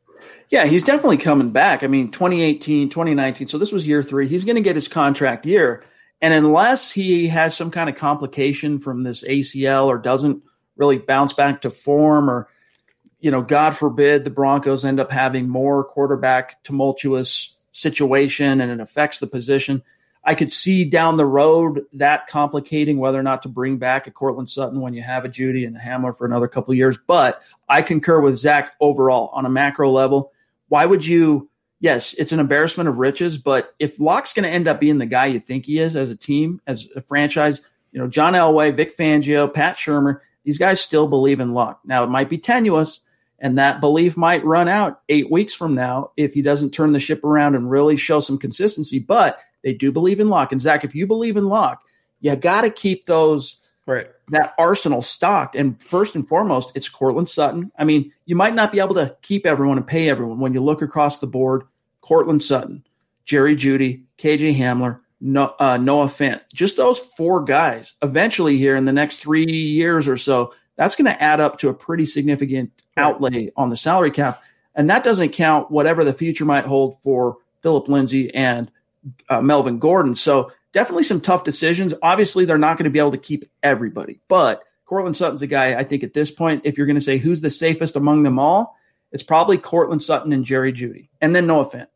[0.49, 1.83] Yeah, he's definitely coming back.
[1.83, 3.47] I mean, 2018, 2019.
[3.49, 4.27] So this was year three.
[4.27, 5.85] He's going to get his contract year.
[6.23, 10.43] And unless he has some kind of complication from this ACL or doesn't
[10.79, 12.49] really bounce back to form or
[13.21, 18.81] you know god forbid the broncos end up having more quarterback tumultuous situation and it
[18.81, 19.83] affects the position.
[20.25, 24.11] I could see down the road that complicating whether or not to bring back a
[24.11, 27.43] Courtland Sutton when you have a jeudy and a Hamler for another couple years but
[27.69, 30.33] i concur with zach overall on a macro level.
[30.69, 31.49] Why would you
[31.81, 35.07] yes it's an embarrassment of riches but if lock's going to end up being the
[35.07, 37.63] guy you think he is as a team as a franchise
[37.93, 41.81] you know john elway vic fangio pat shurmur these guys still believe in Lock.
[41.85, 43.01] Now, it might be tenuous,
[43.39, 46.99] and that belief might run out eight weeks from now if he doesn't turn the
[46.99, 48.99] ship around and really show some consistency.
[48.99, 50.51] But they do believe in Lock.
[50.51, 51.83] And Zach, if you believe in Lock,
[52.21, 55.55] you got to keep those right that arsenal stocked.
[55.55, 57.71] And first and foremost, it's Courtland Sutton.
[57.79, 60.63] I mean, you might not be able to keep everyone and pay everyone when you
[60.63, 61.65] look across the board.
[62.01, 62.87] Courtland Sutton,
[63.27, 66.41] Jerry Jeudy, KJ Hamler, no, uh, Noah Fant.
[66.53, 71.13] Just those four guys eventually here in the next three years or so, that's going
[71.13, 74.43] to add up to a pretty significant outlay on the salary cap.
[74.75, 78.71] And that doesn't count whatever the future might hold for Phillip Lindsay and
[79.29, 80.15] uh, Melvin Gordon.
[80.15, 81.95] So definitely some tough decisions.
[82.03, 85.75] Obviously, they're not going to be able to keep everybody, but Courtland Sutton's a guy
[85.75, 88.39] I think at this point, if you're going to say who's the safest among them
[88.39, 88.77] all,
[89.11, 91.87] it's probably Courtland Sutton and Jerry Jeudy, and then Noah Fant.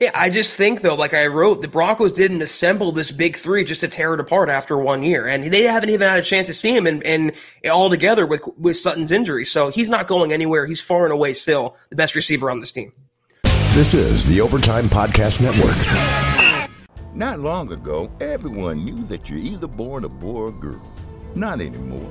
[0.00, 3.64] Yeah, I just think though, like I wrote, the Broncos didn't assemble this big three
[3.64, 6.46] just to tear it apart after one year, and they haven't even had a chance
[6.46, 7.32] to see him and and
[7.70, 9.44] all together with with Sutton's injury.
[9.44, 10.64] So he's not going anywhere.
[10.64, 12.94] He's far and away still the best receiver on this team.
[13.74, 16.70] This is the Overtime Podcast Network.
[17.14, 20.80] Not long ago, everyone knew that you're either born a boy or girl.
[21.34, 22.10] Not anymore.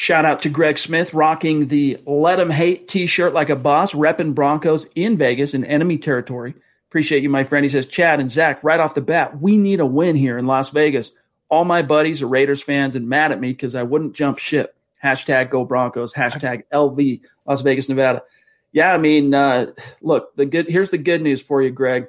[0.00, 3.92] Shout out to Greg Smith rocking the Let 'em Hate t shirt like a boss,
[3.92, 6.54] repping Broncos in Vegas in enemy territory.
[6.88, 7.64] Appreciate you, my friend.
[7.64, 10.46] He says, Chad and Zach, right off the bat, we need a win here in
[10.46, 11.16] Las Vegas.
[11.48, 14.76] All my buddies are Raiders fans and mad at me because I wouldn't jump ship.
[15.02, 18.22] Hashtag go Broncos, hashtag LV, Las Vegas, Nevada.
[18.70, 22.06] Yeah, I mean, uh, look, the good here's the good news for you, Greg.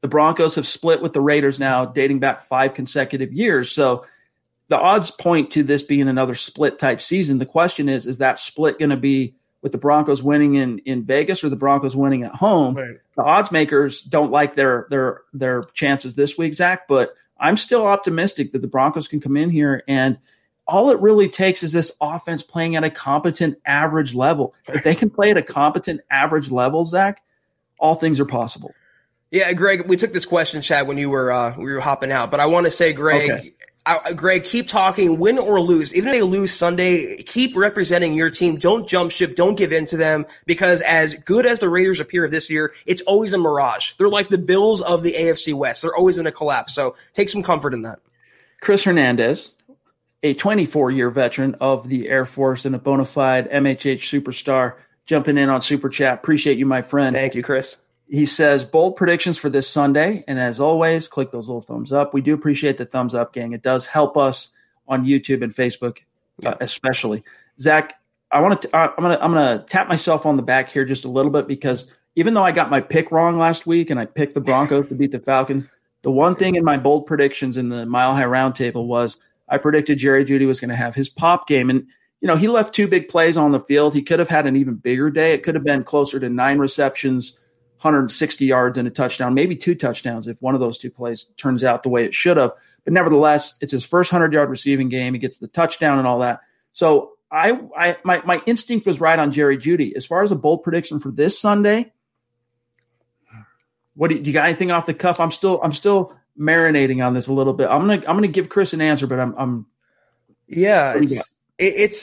[0.00, 3.70] The Broncos have split with the Raiders now, dating back five consecutive years.
[3.70, 4.04] So
[4.68, 7.38] the odds point to this being another split type season.
[7.38, 11.04] The question is, is that split going to be with the Broncos winning in, in
[11.04, 12.74] Vegas or the Broncos winning at home?
[12.74, 12.98] Right.
[13.16, 17.86] The odds makers don't like their their their chances this week, Zach, but I'm still
[17.86, 20.18] optimistic that the Broncos can come in here and
[20.68, 24.54] all it really takes is this offense playing at a competent average level.
[24.66, 27.22] If they can play at a competent average level, Zach,
[27.78, 28.74] all things are possible.
[29.30, 32.30] Yeah, Greg, we took this question, Chad, when you were uh, we were hopping out,
[32.30, 33.54] but I want to say, Greg, okay.
[33.86, 35.94] I, Greg, keep talking, win or lose.
[35.94, 38.56] Even if they lose Sunday, keep representing your team.
[38.56, 39.36] Don't jump ship.
[39.36, 43.00] Don't give in to them because as good as the Raiders appear this year, it's
[43.02, 43.92] always a mirage.
[43.92, 45.82] They're like the Bills of the AFC West.
[45.82, 46.74] They're always going to collapse.
[46.74, 48.00] So take some comfort in that.
[48.60, 49.52] Chris Hernandez,
[50.24, 55.38] a 24 year veteran of the Air Force and a bona fide MHH superstar, jumping
[55.38, 56.14] in on Super Chat.
[56.14, 57.14] Appreciate you, my friend.
[57.14, 57.76] Thank you, Chris.
[58.08, 60.24] He says bold predictions for this Sunday.
[60.28, 62.14] And as always, click those little thumbs up.
[62.14, 63.52] We do appreciate the thumbs up, gang.
[63.52, 64.50] It does help us
[64.86, 65.98] on YouTube and Facebook,
[66.44, 67.24] uh, especially.
[67.58, 67.94] Zach,
[68.30, 68.76] I want to.
[68.76, 69.18] Uh, I'm gonna.
[69.20, 72.44] I'm gonna tap myself on the back here just a little bit because even though
[72.44, 75.18] I got my pick wrong last week and I picked the Broncos to beat the
[75.18, 75.64] Falcons,
[76.02, 79.98] the one thing in my bold predictions in the Mile High Roundtable was I predicted
[79.98, 81.86] Jerry Jeudy was going to have his pop game, and
[82.20, 83.94] you know he left two big plays on the field.
[83.94, 85.32] He could have had an even bigger day.
[85.34, 87.38] It could have been closer to nine receptions
[87.86, 91.64] 160 yards and a touchdown, maybe two touchdowns if one of those two plays turns
[91.64, 92.52] out the way it should have.
[92.84, 95.14] But nevertheless, it's his first 100 yard receiving game.
[95.14, 96.40] He gets the touchdown and all that.
[96.72, 99.94] So I, I my, my instinct was right on Jerry Jeudy.
[99.96, 101.92] As far as a bold prediction for this Sunday,
[103.94, 105.18] what do you, do you got anything off the cuff?
[105.18, 107.68] I'm still I'm still marinating on this a little bit.
[107.68, 109.66] I'm gonna I'm gonna give Chris an answer, but I'm I'm
[110.46, 110.94] yeah.
[110.96, 111.35] It's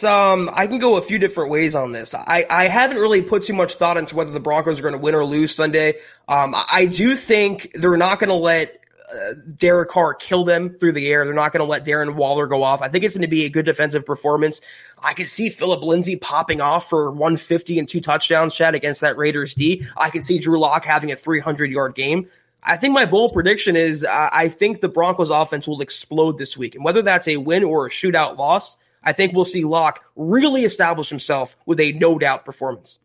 [0.03, 2.15] um I can go a few different ways on this.
[2.15, 4.99] I, I haven't really put too much thought into whether the Broncos are going to
[4.99, 5.99] win or lose Sunday.
[6.27, 10.93] Um I do think they're not going to let uh, Derek Carr kill them through
[10.93, 11.23] the air.
[11.23, 12.81] They're not going to let Darren Waller go off.
[12.81, 14.59] I think it's going to be a good defensive performance.
[14.97, 19.17] I can see Phillip Lindsay popping off for 150 and two touchdowns, Chad, against that
[19.17, 19.85] Raiders D.
[19.97, 22.27] I can see Drew Lock having a 300 yard game.
[22.63, 26.57] I think my bold prediction is uh, I think the Broncos offense will explode this
[26.57, 26.75] week.
[26.75, 30.63] And whether that's a win or a shootout loss, I think we'll see Lock really
[30.63, 32.99] establish himself with a no doubt performance.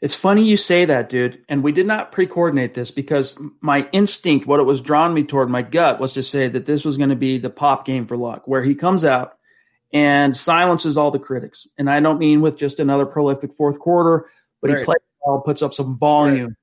[0.00, 1.44] It's funny you say that, dude.
[1.48, 5.22] And we did not pre coordinate this because my instinct, what it was drawn me
[5.22, 8.06] toward, my gut was to say that this was going to be the pop game
[8.06, 9.38] for Lock, where he comes out
[9.92, 11.68] and silences all the critics.
[11.78, 14.26] And I don't mean with just another prolific fourth quarter,
[14.60, 14.80] but right.
[14.80, 16.46] he plays well, puts up some volume.
[16.48, 16.56] Right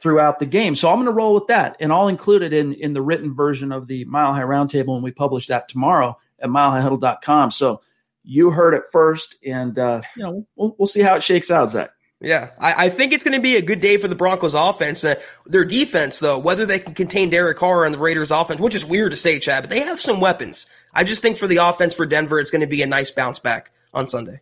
[0.00, 0.74] throughout the game.
[0.74, 3.34] So I'm going to roll with that, and I'll include it in in the written
[3.34, 7.52] version of the Mile High Roundtable, and we publish that tomorrow at milehighhuddle.com.
[7.52, 7.80] So
[8.24, 11.70] you heard it first, and uh, you know we'll, we'll see how it shakes out,
[11.70, 11.90] Zach.
[12.20, 15.04] Yeah, I, I think it's going to be a good day for the Broncos offense.
[15.04, 18.74] Uh, their defense, though, whether they can contain Derek Carr and the Raiders offense, which
[18.74, 20.66] is weird to say, Chad, but they have some weapons.
[20.94, 23.40] I just think for the offense for Denver, it's going to be a nice bounce
[23.40, 24.40] back on Sunday.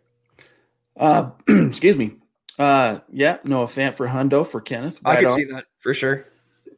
[0.96, 2.16] Uh, excuse me.
[2.58, 5.00] Uh, yeah, Noah Fant for Hundo for Kenneth.
[5.04, 5.36] Right I can on.
[5.36, 6.26] see that for sure.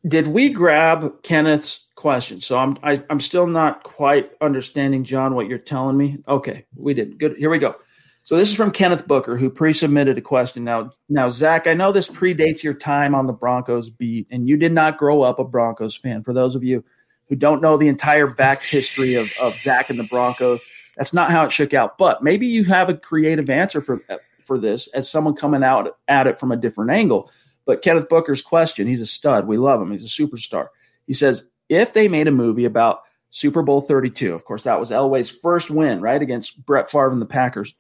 [0.07, 2.39] Did we grab Kenneth's question?
[2.39, 6.19] So I'm I, am i am still not quite understanding, John, what you're telling me.
[6.29, 7.19] Okay, we did.
[7.19, 7.39] Good.
[7.39, 7.77] Here we go.
[8.25, 10.65] So this is from Kenneth Booker, who pre-submitted a question.
[10.65, 14.59] Now, now, Zach, I know this predates your time on the Broncos beat, and you
[14.59, 16.21] did not grow up a Broncos fan.
[16.21, 16.85] For those of you
[17.31, 20.61] who don't know the entire back history of, of Zach and the Broncos.
[20.99, 21.97] That's not how it shook out.
[21.97, 24.03] But maybe you have a creative answer for
[24.41, 27.31] for this as someone coming out at it from a different angle.
[27.65, 29.47] But Kenneth Booker's question, he's a stud.
[29.47, 29.91] We love him.
[29.91, 30.69] He's a superstar.
[31.07, 34.91] He says, if they made a movie about Super Bowl 32, of course, that was
[34.91, 37.75] Elway's first win, right, against Brett Favre and the Packers,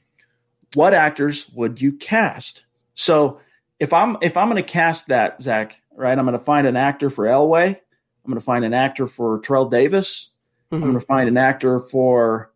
[0.74, 2.64] what actors would you cast?
[2.94, 3.40] So
[3.78, 6.76] if I'm if I'm going to cast that, Zach, right, I'm going to find an
[6.76, 7.68] actor for Elway.
[7.68, 10.30] I'm going to find an actor for Terrell Davis.
[10.72, 10.82] Mm-hmm.
[10.82, 12.50] I'm going to find an actor for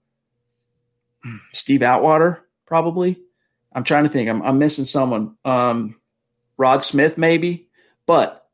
[1.53, 3.21] Steve Atwater, probably.
[3.73, 4.29] I'm trying to think.
[4.29, 5.37] I'm, I'm missing someone.
[5.45, 6.01] Um,
[6.57, 7.69] Rod Smith, maybe.
[8.07, 8.48] But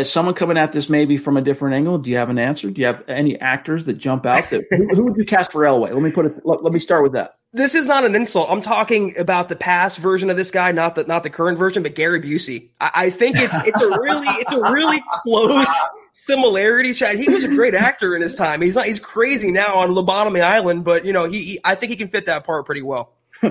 [0.00, 2.70] as someone coming at this maybe from a different angle, do you have an answer?
[2.70, 4.50] Do you have any actors that jump out?
[4.50, 5.92] That who, who would you cast for Elway?
[5.92, 6.34] Let me put it.
[6.44, 8.48] Let, let me start with that this is not an insult.
[8.50, 11.82] I'm talking about the past version of this guy, not the not the current version,
[11.82, 12.70] but Gary Busey.
[12.80, 15.68] I, I think it's it's a really it's a really close
[16.12, 16.94] similarity.
[16.94, 18.60] Chad, he was a great actor in his time.
[18.60, 21.90] He's not he's crazy now on Lobotomy Island, but you know he, he I think
[21.90, 23.12] he can fit that part pretty well.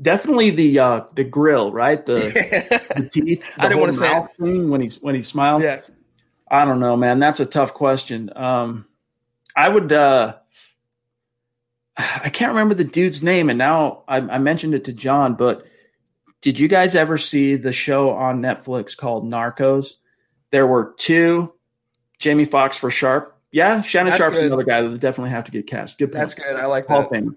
[0.00, 2.04] Definitely the uh, the grill, right?
[2.04, 2.14] The,
[2.96, 3.56] the teeth.
[3.56, 5.64] The I didn't want to say when he when he smiles.
[5.64, 5.80] Yeah.
[6.50, 7.18] I don't know, man.
[7.18, 8.30] That's a tough question.
[8.34, 8.86] Um,
[9.56, 9.92] I would.
[9.92, 10.36] Uh,
[11.96, 15.34] I can't remember the dude's name, and now I, I, mentioned it to John.
[15.34, 15.66] But
[16.40, 19.94] did you guys ever see the show on Netflix called Narcos?
[20.52, 21.52] There were two,
[22.20, 23.36] Jamie Foxx for Sharpe.
[23.50, 24.46] Yeah, Shannon That's Sharpe's good.
[24.46, 25.98] another guy that would definitely have to get cast.
[25.98, 26.12] Good.
[26.12, 26.20] Point.
[26.20, 26.54] That's good.
[26.54, 27.10] I like Hall that.
[27.10, 27.36] Fame.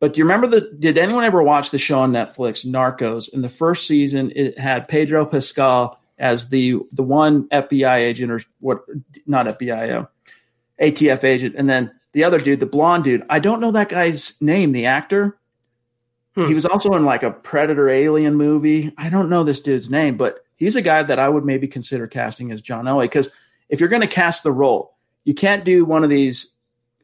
[0.00, 0.72] But do you remember the?
[0.78, 3.32] Did anyone ever watch the show on Netflix, Narcos?
[3.32, 8.40] In the first season, it had Pedro Pascal as the the one FBI agent or
[8.60, 8.84] what?
[9.26, 10.06] Not FBI,
[10.80, 14.40] ATF agent, and then the other dude, the blonde dude, I don't know that guy's
[14.40, 15.38] name, the actor.
[16.34, 16.46] Hmm.
[16.46, 18.92] He was also in like a Predator Alien movie.
[18.96, 22.06] I don't know this dude's name, but he's a guy that I would maybe consider
[22.06, 23.04] casting as John Elway.
[23.04, 23.30] Because
[23.68, 26.56] if you're going to cast the role, you can't do one of these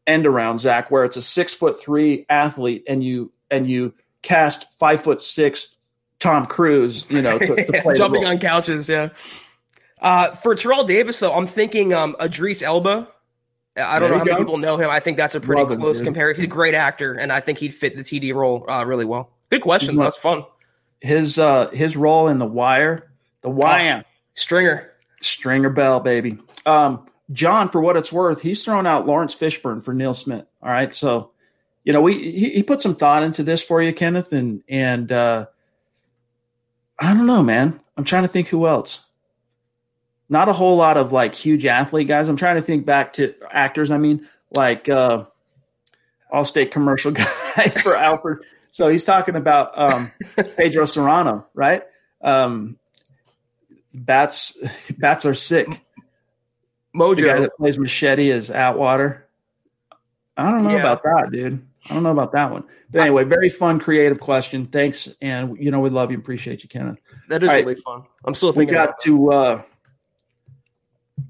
[0.06, 4.72] end around, Zach, where it's a six foot three athlete and you and you cast
[4.74, 5.76] five foot six
[6.18, 8.88] Tom Cruise, you know, to, to play jumping on couches.
[8.88, 9.10] Yeah.
[10.00, 13.08] Uh, for Terrell Davis, though, I'm thinking um, Idris Elba
[13.76, 14.88] I don't know how many people know him.
[14.88, 16.42] I think that's a pretty Love close comparison.
[16.42, 19.30] He's a great actor, and I think he'd fit the TD role uh, really well.
[19.50, 19.96] Good question.
[19.96, 20.44] That's fun.
[21.00, 23.10] His uh, his role in The Wire,
[23.42, 26.38] The Wire, oh, Stringer, Stringer Bell, baby.
[26.66, 30.46] Um, John, for what it's worth, he's thrown out Laurence Fishburne for Neil Smith.
[30.62, 31.30] All right, so
[31.84, 35.10] you know we he, he put some thought into this for you, Kenneth, and and
[35.10, 35.46] uh,
[36.98, 37.80] I don't know, man.
[37.96, 39.06] I'm trying to think who else
[40.28, 42.28] not a whole lot of like huge athlete guys.
[42.28, 43.90] I'm trying to think back to actors.
[43.90, 45.24] I mean, like uh,
[46.32, 48.44] Allstate commercial guy for Alfred.
[48.70, 50.10] So he's talking about um,
[50.56, 51.82] Pedro Serrano, right?
[52.22, 52.78] Um,
[53.92, 54.58] bats,
[54.98, 55.83] bats are sick.
[56.94, 59.26] Mojo the guy that plays Machete is Atwater.
[60.36, 60.80] I don't know yeah.
[60.80, 61.64] about that, dude.
[61.90, 62.64] I don't know about that one.
[62.90, 64.66] But anyway, very fun, creative question.
[64.66, 66.98] Thanks, and you know we love you, appreciate you, Kenneth.
[67.28, 68.04] That is really fun.
[68.24, 68.74] I'm still thinking.
[68.74, 69.32] We got to.
[69.32, 69.62] Uh,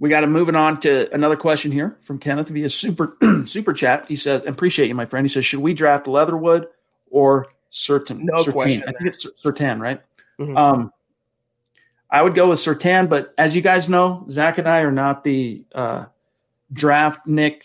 [0.01, 4.07] we got to moving on to another question here from Kenneth via super super chat.
[4.09, 6.69] He says, "Appreciate you, my friend." He says, "Should we draft Leatherwood
[7.11, 8.25] or Certain?
[8.25, 8.53] No Surtain.
[8.53, 8.83] question.
[8.87, 10.01] I think it's Surtain, right?
[10.39, 10.57] Mm-hmm.
[10.57, 10.93] Um,
[12.15, 15.25] I would go with Surtain, but as you guys know, Zach and I are not
[15.25, 16.05] the uh,
[16.73, 17.65] draft Nick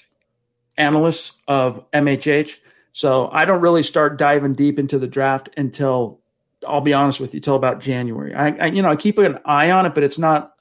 [0.76, 2.58] analysts of MHH,
[2.91, 6.20] so I don't really start diving deep into the draft until
[6.68, 8.34] I'll be honest with you, till about January.
[8.34, 10.54] I, I you know I keep an eye on it, but it's not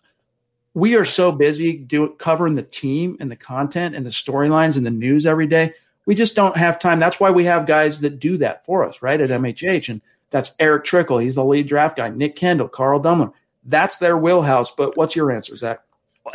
[0.75, 4.85] we are so busy doing covering the team and the content and the storylines and
[4.85, 5.73] the news every day.
[6.05, 6.99] We just don't have time.
[6.99, 9.19] That's why we have guys that do that for us, right?
[9.19, 9.89] At MHH.
[9.89, 11.17] And that's Erick Trickel.
[11.17, 12.11] He's the lead draft guy.
[12.11, 13.33] Nick Kendall, Carl Dumlin.
[13.69, 14.71] That's their wheelhouse.
[14.71, 15.81] But what's your answer, Zach?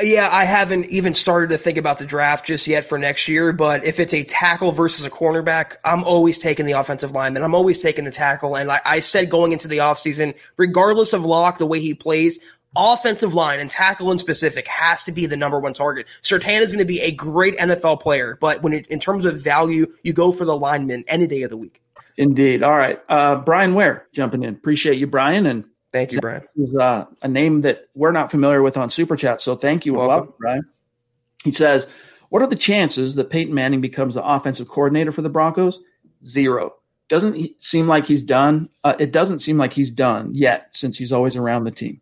[0.01, 3.51] Yeah, I haven't even started to think about the draft just yet for next year.
[3.51, 7.43] But if it's a tackle versus a cornerback, I'm always taking the offensive lineman.
[7.43, 8.55] I'm always taking the tackle.
[8.55, 12.39] And like I said going into the offseason, regardless of Lock, the way he plays,
[12.75, 16.07] offensive line and tackle in specific has to be the number one target.
[16.21, 19.39] Surtain is going to be a great NFL player, but when it, in terms of
[19.39, 21.81] value, you go for the lineman any day of the week.
[22.17, 22.63] Indeed.
[22.63, 22.99] All right.
[23.09, 24.53] Uh, Brian Ware jumping in.
[24.53, 25.45] Appreciate you, Brian.
[25.45, 26.43] And thank you, Brian.
[26.57, 29.39] Is uh, a name that we're not familiar with on Super Chat.
[29.39, 29.93] So thank you.
[29.93, 30.33] Welcome.
[30.37, 30.65] Brian.
[31.45, 31.87] He says,
[32.27, 35.79] What are the chances that Peyton Manning becomes the offensive coordinator for the Broncos?
[36.25, 36.73] Zero.
[37.07, 38.69] Doesn't seem like he's done.
[38.83, 42.01] Uh, it doesn't seem like he's done yet since he's always around the team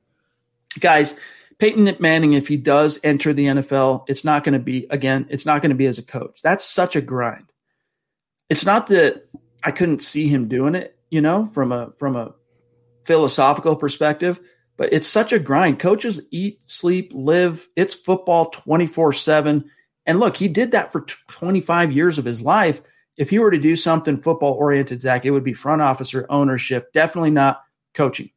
[0.80, 1.16] guys,
[1.58, 5.46] Peyton Manning, if he does enter the NFL, it's not going to be, again, it's
[5.46, 6.42] not going to be as a coach.
[6.42, 7.52] That's such a grind.
[8.50, 9.28] It's not that
[9.64, 12.34] I couldn't see him doing it, you know, from a, from a
[13.06, 14.39] philosophical perspective,
[14.78, 15.80] but it's such a grind.
[15.80, 17.68] Coaches eat, sleep, live.
[17.76, 19.54] It's football 24 seven.
[19.58, 19.66] And
[20.06, 22.82] And look, he did that for 25 years of his life.
[23.18, 26.91] If he were to do something football oriented, Zach, it would be front officer ownership,
[26.93, 27.62] definitely not
[27.93, 28.32] coaching.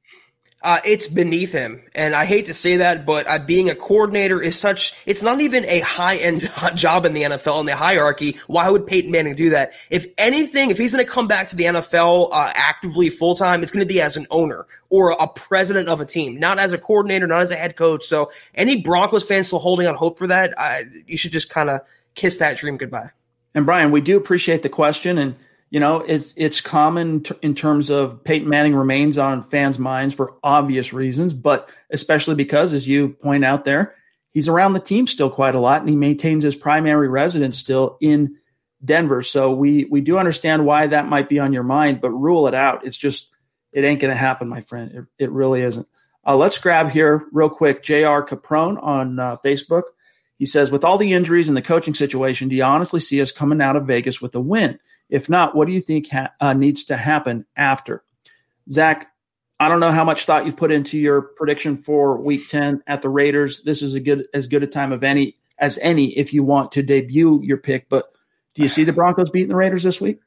[0.65, 1.83] Uh, it's beneath him.
[1.95, 5.43] And I hate to say that, but uh, being a coordinator is such, it's not
[5.43, 8.39] even a high end job in the NFL in the hierarchy.
[8.47, 9.73] Why would Peyton Manning do that?
[9.91, 13.63] If anything, if he's going to come back to the NFL uh, actively full time,
[13.63, 16.73] it's going to be as an owner or a president of a team, not as
[16.73, 18.07] a coordinator, not as a head coach.
[18.07, 20.55] So any Broncos fans still holding on hope for that,
[21.07, 21.83] you should just kind of
[22.15, 23.11] kiss that dream goodbye.
[23.55, 25.19] And Brian, we do appreciate the question.
[25.19, 25.37] And
[25.75, 30.15] you know, it's it's common t- in terms of Peyton Manning remains on fans' minds
[30.15, 33.97] for obvious reasons, but especially because, as you point out there,
[34.31, 37.99] he's around the team still quite a lot, and he maintains his primary residence still
[38.01, 38.37] in
[38.85, 39.21] Denver.
[39.21, 42.55] So we we do understand why that might be on your mind, but rule it
[42.55, 42.87] out.
[42.87, 43.33] It's just
[43.73, 44.93] it ain't going to happen, my friend.
[45.19, 45.89] It, it really isn't.
[46.25, 47.83] Uh, let's grab here real quick.
[47.83, 48.23] Jr.
[48.23, 49.83] Caprone on uh, Facebook.
[50.39, 53.33] He says, with all the injuries and the coaching situation, do you honestly see us
[53.33, 54.79] coming out of Vegas with a win?
[55.09, 58.03] If not, what do you think ha- uh, needs to happen after?
[58.71, 59.13] Zach,
[59.61, 63.03] I don't know how much thought you've put into your prediction for Week Ten at
[63.03, 63.63] the Raiders.
[63.63, 66.73] This is a good as good a time of any as any if you want
[66.73, 67.89] to debut your pick.
[67.89, 68.13] But
[68.55, 70.21] do you see the Broncos beating the Raiders this week?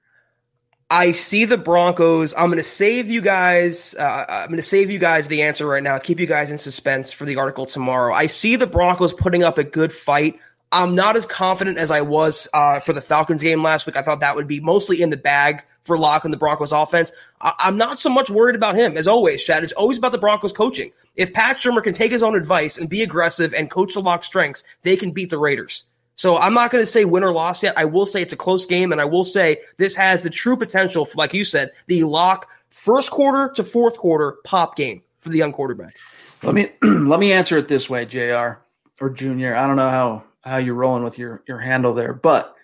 [0.89, 2.34] I see the Broncos.
[2.34, 3.93] I'm going to save you guys.
[3.93, 5.97] Uh, I'm going to save you guys the answer right now.
[5.97, 8.13] Keep you guys in suspense for the article tomorrow.
[8.13, 10.39] I see the Broncos putting up a good fight.
[10.72, 13.95] I'm not as confident as I was uh, for the Falcons game last week.
[13.95, 17.11] I thought that would be mostly in the bag for Lock and the Broncos offense.
[17.39, 19.63] I- am not so much worried about him as always, Chad.
[19.63, 20.91] It's always about the Broncos coaching.
[21.15, 24.24] If Pat Shurmur can take his own advice and be aggressive and coach the Lock
[24.24, 25.86] strengths, they can beat the Raiders.
[26.18, 27.78] So I'm not going to say win or loss yet.
[27.78, 30.57] I will say it's a close game, and I will say this has the true
[30.57, 35.30] potential, for, like you said, the Lock first quarter to fourth quarter pop game for
[35.30, 35.95] the young quarterback.
[36.43, 38.59] Let me let me answer it this way, Jr.
[38.99, 39.55] or Junior.
[39.55, 42.13] I don't know how how you're rolling with your your handle there.
[42.13, 42.55] But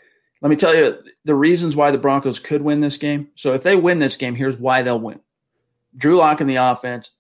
[0.41, 3.29] let me tell you the reasons why the Broncos could win this game.
[3.35, 5.21] So if they win this game, here's why they'll win.
[5.95, 7.11] Drew Lock and the offense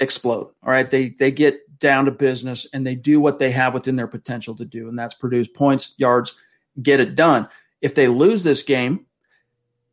[0.00, 0.50] explode.
[0.62, 3.96] All right, they they get down to business and they do what they have within
[3.96, 6.34] their potential to do, and that's produce points, yards,
[6.82, 7.48] get it done.
[7.80, 9.06] If they lose this game,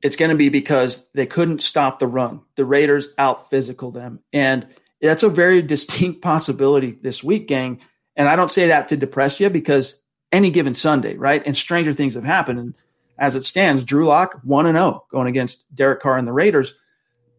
[0.01, 2.41] it's going to be because they couldn't stop the run.
[2.55, 4.67] The Raiders out physical them, and
[5.01, 7.79] that's a very distinct possibility this week, gang.
[8.15, 10.02] And I don't say that to depress you because
[10.33, 11.41] any given Sunday, right?
[11.45, 12.59] And stranger things have happened.
[12.59, 12.73] And
[13.17, 16.75] as it stands, Drew Lock 1 and 0 going against Derek Carr and the Raiders.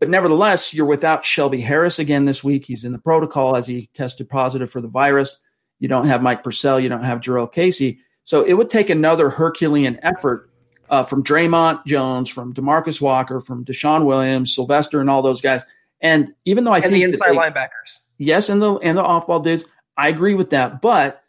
[0.01, 2.65] But nevertheless, you're without Shelby Harris again this week.
[2.65, 5.39] He's in the protocol as he tested positive for the virus.
[5.79, 6.81] You don't have Mike Purcell.
[6.81, 7.99] You don't have Jurrell Casey.
[8.25, 10.51] So it would take another Herculean effort
[10.89, 15.65] uh, from Dre'Mont Jones, from Demarcus Walker, from DeShawn Williams, Sylvester, and all those guys.
[16.01, 19.03] And even though I and think the inside they, linebackers, yes, and the and the
[19.03, 19.65] off ball dudes,
[19.97, 20.81] I agree with that.
[20.83, 21.24] But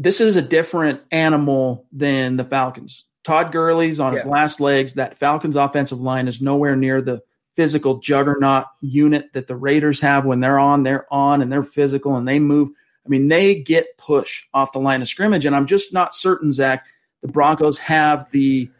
[0.00, 3.04] this is a different animal than the Falcons.
[3.22, 4.94] Todd Gurley's on his last legs.
[4.94, 7.20] That Falcons offensive line is nowhere near the
[7.54, 12.16] physical juggernaut unit that the Raiders have when they're on, they're on and they're physical
[12.16, 12.70] and they move.
[13.04, 15.44] I mean, they get push off the line of scrimmage.
[15.44, 16.86] And I'm just not certain, Zach,
[17.20, 18.70] the Broncos have the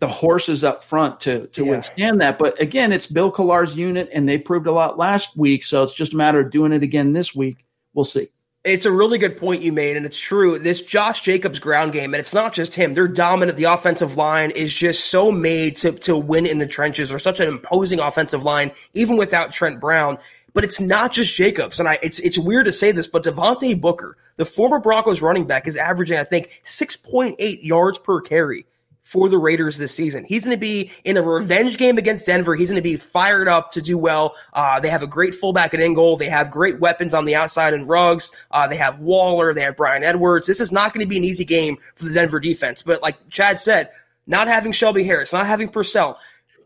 [0.00, 1.70] the horses up front to to yeah.
[1.72, 2.38] withstand that.
[2.38, 5.62] But again, it's Bill Kollar's unit, and they proved a lot last week.
[5.62, 7.66] So it's just a matter of doing it again this week.
[7.92, 8.28] We'll see.
[8.68, 10.58] It's a really good point you made, and it's true.
[10.58, 12.92] This Josh Jacobs ground game, and it's not just him.
[12.92, 13.56] They're dominant.
[13.56, 17.08] The offensive line is just so made to, to win in the trenches.
[17.08, 20.18] They're such an imposing offensive line, even without Trent Brown.
[20.52, 23.80] But it's not just Jacobs, and I it's it's weird to say this, but Devontae
[23.80, 28.20] Booker, the former Broncos running back, is averaging, I think, six point eight yards per
[28.20, 28.66] carry
[29.08, 30.26] for the Raiders this season.
[30.28, 32.54] He's going to be in a revenge game against Denver.
[32.54, 34.34] He's going to be fired up to do well.
[34.52, 36.18] Uh, they have a great fullback at Ingold.
[36.18, 38.32] They have great weapons on the outside and Ruggs.
[38.50, 39.54] Uh, they have Waller.
[39.54, 40.46] They have Bryan Edwards.
[40.46, 42.82] This is not going to be an easy game for the Denver defense.
[42.82, 43.92] But like Chad said,
[44.26, 46.18] not having Shelby Harris, not having Purcell,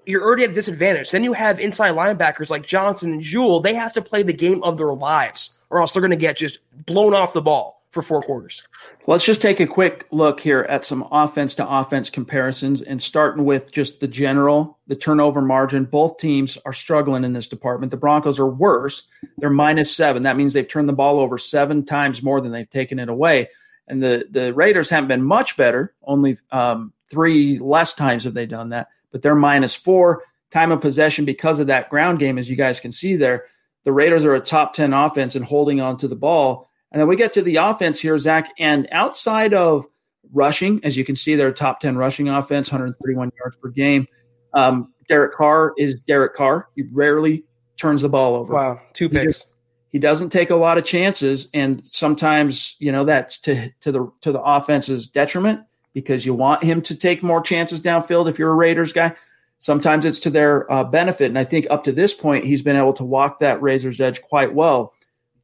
[0.04, 1.12] you're already at a disadvantage.
[1.12, 3.60] Then you have inside linebackers like Johnson and Jewell.
[3.60, 6.38] They have to play the game of their lives, or else they're going to get
[6.38, 8.62] just blown off the ball for four quarters.
[9.06, 13.44] Let's just take a quick look here at some offense to offense comparisons and starting
[13.44, 15.84] with just the general, the turnover margin.
[15.84, 17.90] Both teams are struggling in this department.
[17.90, 19.08] The Broncos are worse.
[19.36, 20.22] They're minus seven.
[20.22, 23.50] That means they've turned the ball over seven times more than they've taken it away.
[23.86, 25.94] And the, the Raiders haven't been much better.
[26.02, 30.24] Only um, three less times have they done that, but they're minus four.
[30.50, 33.46] Time of possession because of that ground game, as you guys can see there.
[33.84, 37.08] The Raiders are a top 10 offense and holding on to the ball and then
[37.08, 38.52] we get to the offense here, Zach.
[38.58, 39.86] And outside of
[40.32, 44.06] rushing, as you can see, they're top 10 rushing offense, 131 yards per game.
[44.54, 46.68] Um, Derek Carr is Derek Carr.
[46.76, 47.44] He rarely
[47.76, 48.54] turns the ball over.
[48.54, 49.20] Wow, two picks.
[49.20, 49.46] He, just,
[49.88, 54.12] he doesn't take a lot of chances, and sometimes you know that's to to the
[54.20, 55.62] to the offense's detriment.
[55.94, 59.14] because you want him to take more chances downfield if you're a Raiders guy.
[59.58, 61.26] Sometimes it's to their uh, benefit.
[61.26, 64.20] And I think up to this point, he's been able to walk that razor's edge
[64.22, 64.92] quite well.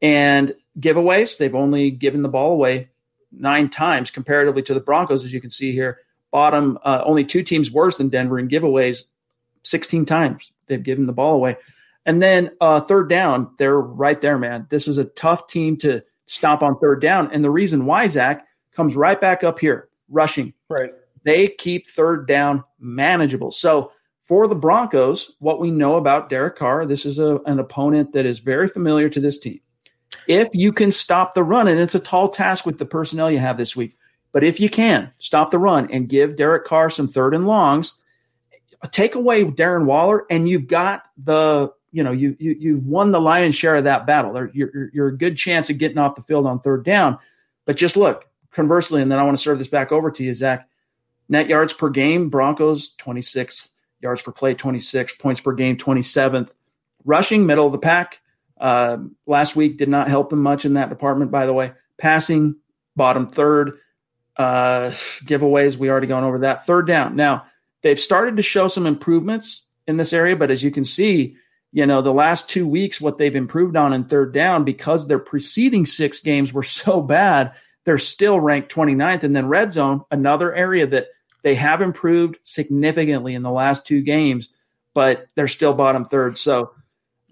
[0.02, 2.88] And giveaways, they've only given the ball away
[3.32, 5.98] nine times comparatively to the Broncos, as you can see here.
[6.30, 9.04] Bottom, uh, only two teams worse than Denver in giveaways,
[9.64, 11.56] 16 times they've given the ball away.
[12.06, 14.66] And then uh, third down, they're right there, man.
[14.70, 17.30] This is a tough team to stop on third down.
[17.32, 20.54] And the reason why, Zach, comes right back up here rushing.
[20.68, 20.92] Right.
[21.24, 23.50] They keep third down manageable.
[23.50, 28.12] So for the Broncos, what we know about Derek Carr, this is a, an opponent
[28.12, 29.60] that is very familiar to this team.
[30.26, 33.38] If you can stop the run, and it's a tall task with the personnel you
[33.38, 33.96] have this week,
[34.32, 38.00] but if you can stop the run and give Derek Carr some third and longs,
[38.90, 43.20] take away Darren Waller, and you've got the you know you, you you've won the
[43.20, 44.48] lion's share of that battle.
[44.52, 47.18] You're, you're, a good chance of getting off the field on third down.
[47.64, 50.32] But just look conversely, and then I want to serve this back over to you,
[50.34, 50.68] Zach.
[51.28, 56.54] Net yards per game, Broncos 26 yards per play, 26 points per game, 27th.
[57.04, 58.20] Rushing, middle of the pack.
[58.60, 61.72] Uh, last week did not help them much in that department, by the way.
[61.98, 62.56] Passing,
[62.96, 63.78] bottom third.
[64.36, 64.90] Uh,
[65.24, 66.66] giveaways, we already gone over that.
[66.66, 67.16] Third down.
[67.16, 67.46] Now,
[67.82, 71.36] they've started to show some improvements in this area, but as you can see,
[71.72, 75.18] you know, the last two weeks, what they've improved on in third down because their
[75.18, 77.52] preceding six games were so bad,
[77.84, 79.24] they're still ranked 29th.
[79.24, 81.08] And then red zone, another area that
[81.42, 84.48] they have improved significantly in the last two games,
[84.94, 86.36] but they're still bottom third.
[86.38, 86.72] So,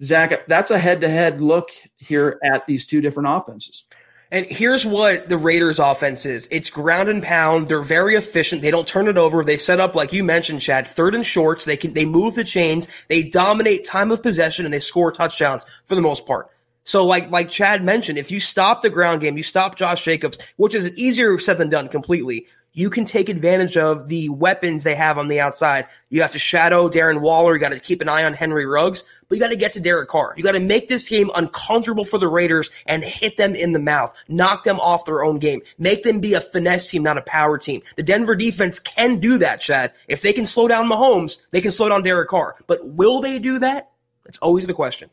[0.02, 3.84] Zach, that's a head to head look here at these two different offenses.
[4.30, 6.48] And here's what the Raiders offense is.
[6.50, 7.68] It's ground and pound.
[7.68, 8.60] They're very efficient.
[8.60, 9.44] They don't turn it over.
[9.44, 11.64] They set up, like you mentioned, Chad, third and shorts.
[11.64, 12.88] They can, they move the chains.
[13.08, 16.50] They dominate time of possession and they score touchdowns for the most part.
[16.82, 20.38] So like, like Chad mentioned, if you stop the ground game, you stop Josh Jacobs,
[20.56, 24.94] which is easier said than done completely you can take advantage of the weapons they
[24.94, 25.86] have on the outside.
[26.10, 27.54] You have to shadow Darren Waller.
[27.54, 29.80] You got to keep an eye on Henry Ruggs, but you got to get to
[29.80, 30.34] Derek Carr.
[30.36, 33.78] You got to make this game uncomfortable for the Raiders and hit them in the
[33.78, 37.22] mouth, knock them off their own game, make them be a finesse team, not a
[37.22, 37.82] power team.
[37.96, 39.92] The Denver defense can do that, Chad.
[40.08, 42.56] If they can slow down Mahomes, they can slow down Derek Carr.
[42.66, 43.90] But will they do that?
[44.24, 45.10] That's always the question.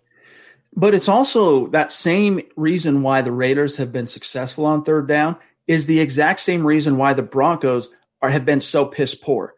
[0.75, 5.37] But it's also that same reason why the Raiders have been successful on third down
[5.67, 7.89] is the exact same reason why the Broncos
[8.21, 9.53] are have been so piss poor.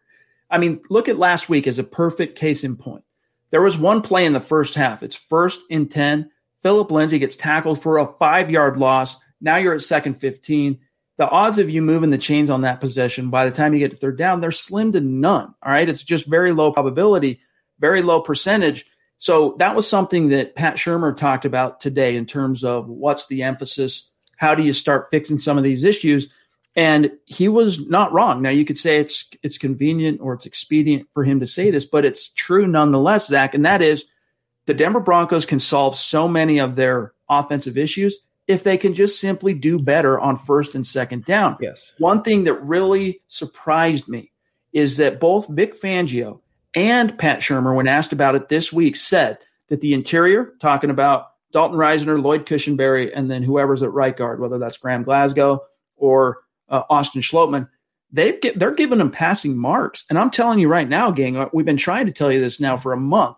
[0.50, 3.04] I mean, look at last week as a perfect case in point.
[3.56, 5.02] There was one play in the first half.
[5.02, 6.30] It's first and 10.
[6.62, 9.16] Phillip Lindsay gets tackled for a five yard loss.
[9.40, 10.78] Now you're at second 15.
[11.16, 13.94] The odds of you moving the chains on that possession by the time you get
[13.94, 15.54] to third down, they're slim to none.
[15.62, 15.88] All right.
[15.88, 17.40] It's just very low probability,
[17.78, 18.84] very low percentage.
[19.16, 23.42] So that was something that Pat Shurmur talked about today in terms of what's the
[23.42, 26.28] emphasis how do you start fixing some of these issues?
[26.76, 28.42] And he was not wrong.
[28.42, 31.86] Now you could say it's it's convenient or it's expedient for him to say this,
[31.86, 33.54] but it's true nonetheless, Zach.
[33.54, 34.04] And that is
[34.66, 39.20] the Denver Broncos can solve so many of their offensive issues if they can just
[39.20, 41.56] simply do better on first and second down.
[41.60, 41.94] Yes.
[41.98, 44.30] One thing that really surprised me
[44.72, 46.40] is that both Vic Fangio
[46.74, 51.28] and Pat Shurmur, when asked about it this week, said that the interior, talking about
[51.52, 55.62] Dalton Risner, Lloyd Cushenberry, and then whoever's at right guard, whether that's Graham Glasgow
[55.96, 57.68] or uh, Austin Schlottmann,
[58.10, 60.04] they've get, they're giving them passing marks.
[60.08, 62.60] And I'm telling you right now, gang, uh, we've been trying to tell you this
[62.60, 63.36] now for a month.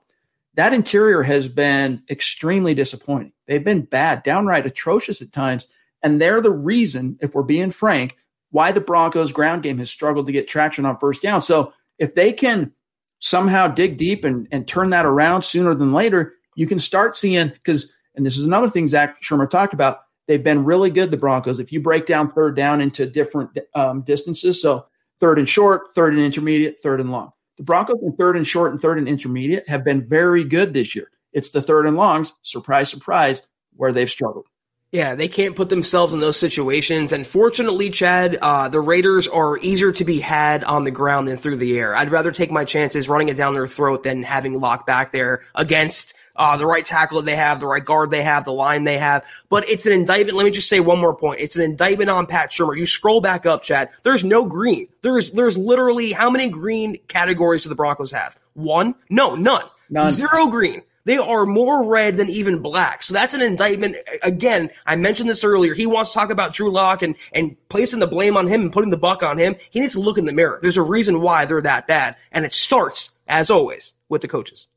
[0.54, 3.32] That interior has been extremely disappointing.
[3.46, 5.68] They've been bad, downright atrocious at times.
[6.02, 8.16] And they're the reason, if we're being frank,
[8.50, 11.42] why the Broncos ground game has struggled to get traction on first down.
[11.42, 12.72] So if they can
[13.20, 17.48] somehow dig deep and, and turn that around sooner than later, you can start seeing
[17.48, 20.00] because and this is another thing Zach Shurmur talked about.
[20.28, 21.58] They've been really good, the Broncos.
[21.58, 24.86] If you break down third down into different um, distances, so
[25.18, 27.32] third and short, third and intermediate, third and long.
[27.56, 30.94] The Broncos in third and short and third and intermediate have been very good this
[30.94, 31.10] year.
[31.32, 33.42] It's the third and longs, surprise, surprise,
[33.74, 34.46] where they've struggled.
[34.92, 37.12] Yeah, they can't put themselves in those situations.
[37.12, 41.36] And fortunately, Chad, uh, the Raiders are easier to be had on the ground than
[41.36, 41.94] through the air.
[41.94, 45.42] I'd rather take my chances running it down their throat than having locked back there
[45.54, 48.96] against uh, the right tackle they have, the right guard they have, the line they
[48.96, 49.24] have.
[49.48, 50.36] But it's an indictment.
[50.36, 51.40] Let me just say one more point.
[51.40, 52.78] It's an indictment on Pat Shurmur.
[52.78, 53.90] You scroll back up, Chad.
[54.04, 54.88] There's no green.
[55.02, 58.38] There's there's literally how many green categories do the Broncos have?
[58.54, 58.94] One?
[59.10, 59.64] No, none.
[59.90, 60.12] none.
[60.12, 60.82] Zero green.
[61.04, 63.02] They are more red than even black.
[63.02, 63.96] So that's an indictment.
[64.22, 65.72] Again, I mentioned this earlier.
[65.72, 68.70] He wants to talk about Drew Lock and, and placing the blame on him and
[68.70, 69.56] putting the buck on him.
[69.70, 70.58] He needs to look in the mirror.
[70.60, 72.16] There's a reason why they're that bad.
[72.30, 74.68] And it starts, as always, with the coaches.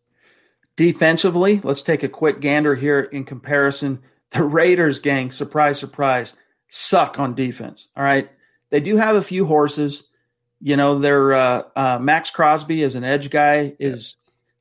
[0.76, 3.99] Defensively, let's take a quick gander here in comparison.
[4.32, 6.36] The Raiders, gang, surprise, surprise,
[6.69, 7.88] suck on defense.
[7.97, 8.30] All right.
[8.69, 10.03] They do have a few horses.
[10.61, 14.15] You know, their uh, uh, Maxx Crosby as an edge guy is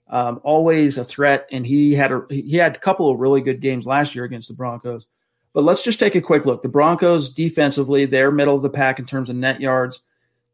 [0.08, 3.60] um, always a threat, and he had a he had a couple of really good
[3.60, 5.06] games last year against the Broncos.
[5.52, 6.62] But let's just take a quick look.
[6.62, 10.02] The Broncos defensively, they're middle of the pack in terms of net yards.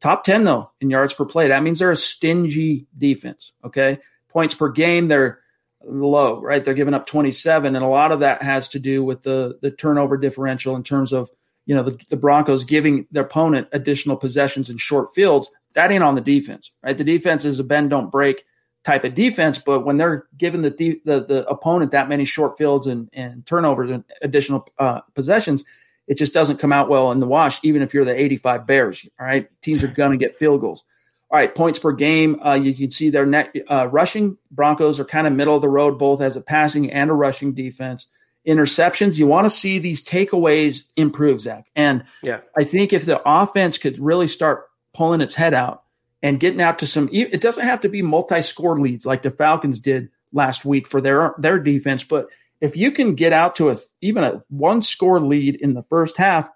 [0.00, 1.48] Top 10, though, in yards per play.
[1.48, 3.52] That means they're a stingy defense.
[3.64, 3.98] Okay.
[4.28, 5.40] Points per game, they're
[5.88, 6.62] low, right?
[6.62, 7.74] They're giving up 27.
[7.74, 11.12] And a lot of that has to do with the, the turnover differential in terms
[11.12, 11.30] of,
[11.64, 15.50] you know, the, the Broncos giving their opponent additional possessions in short fields.
[15.74, 16.96] That ain't on the defense, right?
[16.96, 18.44] The defense is a bend, don't break
[18.84, 22.86] type of defense, but when they're giving the the, the opponent that many short fields
[22.86, 25.64] and, and turnovers and additional uh, possessions,
[26.06, 27.58] it just doesn't come out well in the wash.
[27.64, 30.84] Even if you're the 85 Bears, all right, teams are going to get field goals.
[31.30, 32.40] All right, points per game.
[32.40, 34.38] Uh, you can see their net uh, rushing.
[34.50, 37.52] Broncos are kind of middle of the road, both as a passing and a rushing
[37.52, 38.06] defense.
[38.46, 39.16] Interceptions.
[39.16, 41.66] You want to see these takeaways improve, Zach.
[41.74, 45.82] And yeah, I think if the offense could really start pulling its head out
[46.22, 49.80] and getting out to some it doesn't have to be multi-score leads like the Falcons
[49.80, 52.28] did last week for their their defense, but
[52.60, 56.16] if you can get out to a even a one score lead in the first
[56.16, 56.48] half,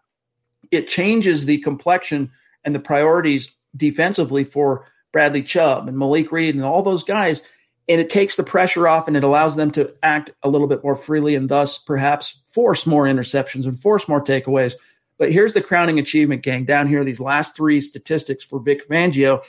[0.70, 2.30] it changes the complexion
[2.64, 7.42] and the priorities defensively for Bradley Chubb and Malik Reed and all those guys.
[7.88, 10.84] And it takes the pressure off and it allows them to act a little bit
[10.84, 14.74] more freely and thus perhaps force more interceptions and force more takeaways.
[15.18, 16.64] But here's the crowning achievement, gang.
[16.64, 19.42] Down here, these last three statistics for Vic Fangio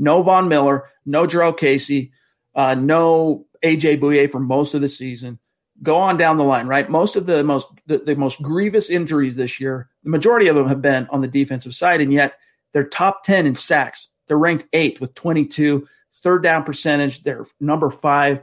[0.00, 2.10] no Von Miller, no Jurrell Casey,
[2.56, 5.38] uh, no AJ Bouye for most of the season.
[5.82, 6.90] Go on down the line, right?
[6.90, 10.68] Most of the most the, the most grievous injuries this year, the majority of them
[10.68, 12.34] have been on the defensive side, and yet
[12.72, 14.08] they're top 10 in sacks.
[14.26, 15.86] They're ranked eighth with 22.
[16.22, 18.42] Third down percentage, they're number five.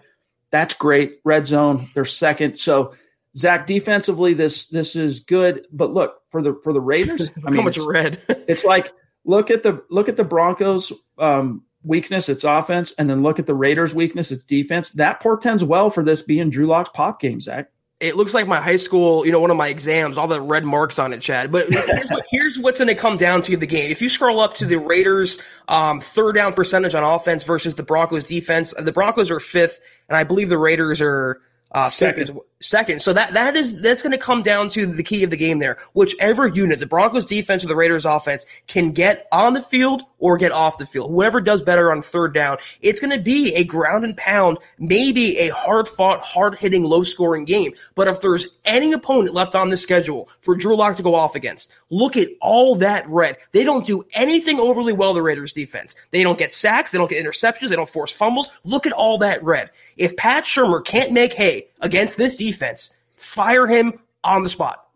[0.50, 1.18] That's great.
[1.24, 2.58] Red zone, they're second.
[2.58, 2.94] So
[3.38, 5.68] Zach, defensively, this this is good.
[5.72, 7.30] But look for the for the Raiders.
[7.46, 8.20] I mean, how much red?
[8.48, 8.92] it's like
[9.26, 13.46] look at the look at the Broncos um, weakness, its offense, and then look at
[13.46, 14.94] the Raiders' weakness, its defense.
[14.94, 17.70] That portends well for this being Drew Lock's pop game, Zach.
[18.00, 20.64] It looks like my high school, you know, one of my exams, all the red
[20.64, 21.52] marks on it, Chad.
[21.52, 23.90] But here's, what, here's what's going to come down to the game.
[23.90, 27.82] If you scroll up to the Raiders' um, third down percentage on offense versus the
[27.82, 31.42] Broncos' defense, the Broncos are fifth, and I believe the Raiders are
[31.72, 32.40] uh, second.
[32.62, 33.02] second.
[33.02, 35.60] So that that is that's going to come down to the key of the game
[35.60, 35.78] there.
[35.94, 40.38] Whichever unit, the Broncos defense or the Raiders offense, can get on the field or
[40.38, 41.12] get off the field.
[41.12, 45.38] Whoever does better on third down, it's going to be a ground and pound, maybe
[45.40, 47.74] a hard fought, hard hitting, low scoring game.
[47.96, 51.36] But if there's any opponent left on the schedule for Drew Lock to go off
[51.36, 53.38] against, look at all that red.
[53.52, 55.14] They don't do anything overly well.
[55.14, 55.96] The Raiders defense.
[56.12, 56.92] They don't get sacks.
[56.92, 57.70] They don't get interceptions.
[57.70, 58.50] They don't force fumbles.
[58.64, 59.72] Look at all that red.
[59.96, 64.87] If Pat Shurmur can't make hay against this defense, fire him on the spot.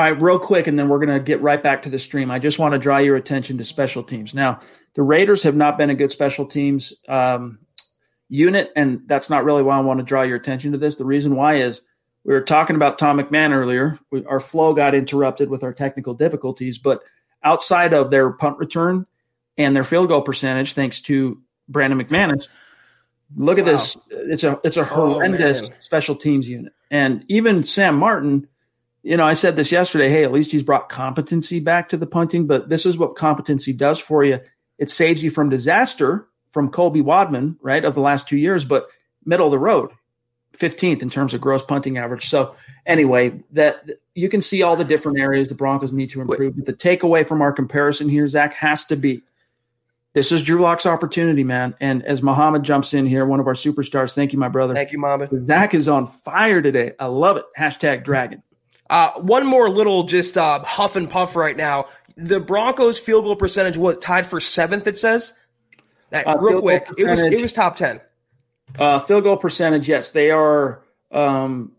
[0.00, 2.30] All right, real quick, and then we're going to get right back to the stream.
[2.30, 4.32] I just want to draw your attention to special teams.
[4.32, 4.60] Now,
[4.94, 7.58] the Raiders have not been a good special teams um,
[8.30, 10.94] unit, and that's not really why I want to draw your attention to this.
[10.94, 11.82] The reason why is
[12.24, 13.98] we were talking about Tom McMahon earlier.
[14.10, 17.02] We, our flow got interrupted with our technical difficulties, but
[17.44, 19.04] outside of their punt return
[19.58, 22.48] and their field goal percentage, thanks to Brandon McManus,
[23.36, 23.64] Look wow.
[23.64, 23.96] at this.
[24.08, 26.72] It's a it's a oh, horrendous oh, special teams unit.
[26.90, 28.48] And even Sam Martin,
[29.02, 32.06] you know, I said this yesterday, hey, at least he's brought competency back to the
[32.06, 34.40] punting, but this is what competency does for you.
[34.78, 38.88] It saves you from disaster from Colby Wadman, right, of the last two years, but
[39.24, 39.90] middle of the road,
[40.58, 42.26] 15th in terms of gross punting average.
[42.26, 43.84] So anyway, that
[44.14, 46.56] you can see all the different areas the Broncos need to improve.
[46.56, 49.22] But the takeaway from our comparison here, Zach, has to be
[50.12, 51.76] this is Drew Lock's opportunity, man.
[51.80, 54.74] And as Muhammad jumps in here, one of our superstars, thank you, my brother.
[54.74, 55.28] Thank you, Mama.
[55.40, 56.92] Zach is on fire today.
[56.98, 57.44] I love it.
[57.56, 58.42] Hashtag dragon.
[58.90, 61.86] Uh, one more little just uh, huff and puff right now.
[62.16, 65.32] The Broncos field goal percentage was tied for seventh, it says.
[66.10, 68.00] That, uh, real quick, it was it was top ten.
[68.78, 70.82] Uh, field goal percentage, yes, they are
[71.12, 71.72] um,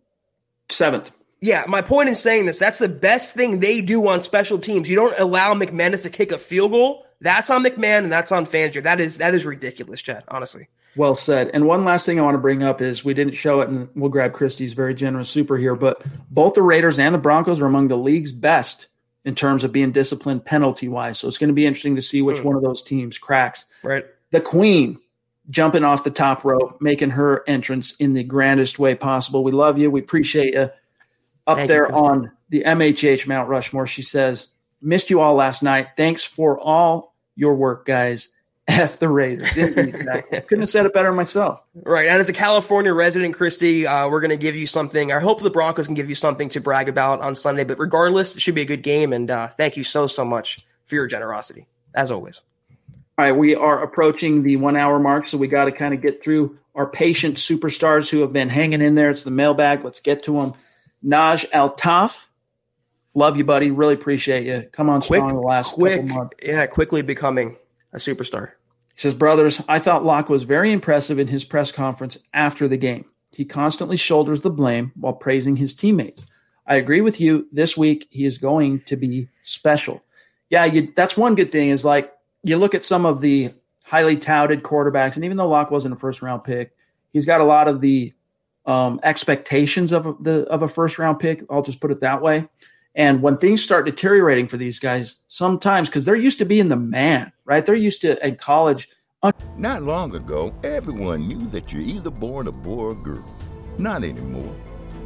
[0.70, 1.12] seventh.
[1.42, 4.90] Yeah, my point in saying this, that's the best thing they do on special teams.
[4.90, 8.46] You don't allow McManus to kick a field goal that's on McMahon and that's on
[8.46, 8.82] Fangio.
[8.84, 10.24] That is that is ridiculous, Chad.
[10.28, 10.68] Honestly.
[10.96, 11.50] Well said.
[11.54, 13.88] And one last thing I want to bring up is we didn't show it, and
[13.96, 17.66] we'll grab Christie's very generous super here, but both the Raiders and the Broncos are
[17.66, 18.88] among the league's best
[19.24, 21.20] in terms of being disciplined penalty wise.
[21.20, 22.44] So it's going to be interesting to see which mm.
[22.44, 23.66] one of those teams cracks.
[23.84, 24.06] Right.
[24.32, 25.00] The Queen
[25.50, 29.44] jumping off the top rope, making her entrance in the grandest way possible.
[29.44, 29.92] We love you.
[29.92, 30.70] We appreciate you.
[31.48, 34.48] Up Thank there you, on the MHH Mount Rushmore, she says,
[34.82, 35.90] Missed you all last night.
[35.96, 38.30] Thanks for all your work, guys.
[38.68, 39.50] F the Raiders.
[39.52, 41.62] Couldn't have said it better myself.
[41.76, 42.08] Right.
[42.08, 45.12] And as a California resident, Christy, uh, we're going to give you something.
[45.12, 47.64] I hope the Broncos can give you something to brag about on Sunday.
[47.64, 49.14] But regardless, it should be a good game.
[49.14, 51.68] And uh, thank you so, so much for your generosity.
[51.94, 52.44] as always.
[53.18, 56.02] All right, we are approaching the one hour mark, so we got to kind of
[56.02, 59.10] get through our patient superstars who have been hanging in there.
[59.10, 59.84] It's the mailbag.
[59.84, 60.54] Let's get to them.
[61.06, 62.26] Naj Altaf,
[63.14, 63.70] love you, buddy.
[63.72, 64.68] Really appreciate you.
[64.72, 66.38] Come on Quick, strong the last quick, couple months.
[66.42, 67.58] yeah, quickly becoming
[67.94, 68.52] a superstar.
[68.94, 72.78] He says, Brothers, I thought Lock was very impressive in his press conference after the
[72.78, 73.06] game.
[73.34, 76.26] He constantly shoulders the blame while praising his teammates.
[76.68, 77.48] I agree with you.
[77.52, 80.04] This week, he is going to be special.
[80.50, 82.14] Yeah, you, that's one good thing is like
[82.44, 83.54] you look at some of the
[83.86, 86.74] highly touted quarterbacks, and even though Lock wasn't a first round pick,
[87.14, 88.14] he's got a lot of the
[88.66, 91.44] um, expectations of the of a first round pick.
[91.50, 92.48] I'll just put it that way.
[92.96, 96.76] And when things start deteriorating for these guys, sometimes because they're used to being the
[96.76, 97.66] man, right?
[97.66, 98.90] They're used to in college.
[99.56, 103.26] Not long ago, everyone knew that you're either born a boy or girl.
[103.78, 104.56] Not anymore.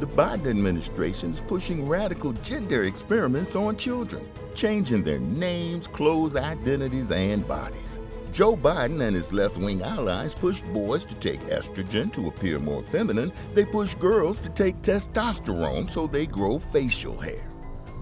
[0.00, 7.10] The Biden administration is pushing radical gender experiments on children, changing their names, clothes, identities,
[7.10, 7.98] and bodies.
[8.32, 12.82] Joe Biden and his left wing allies push boys to take estrogen to appear more
[12.82, 13.32] feminine.
[13.54, 17.45] They push girls to take testosterone so they grow facial hair.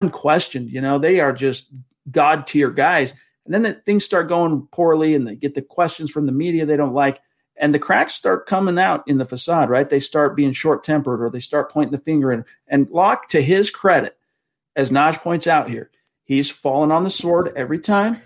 [0.00, 1.72] Unquestioned, you know, they are just
[2.10, 3.14] god tier guys.
[3.44, 6.64] And then the things start going poorly and they get the questions from the media
[6.64, 7.20] they don't like.
[7.56, 9.88] And the cracks start coming out in the facade, right?
[9.88, 12.32] They start being short tempered or they start pointing the finger.
[12.32, 14.16] And, and Lock, to his credit,
[14.74, 15.90] as Naj points out here,
[16.24, 18.20] he's fallen on the sword every time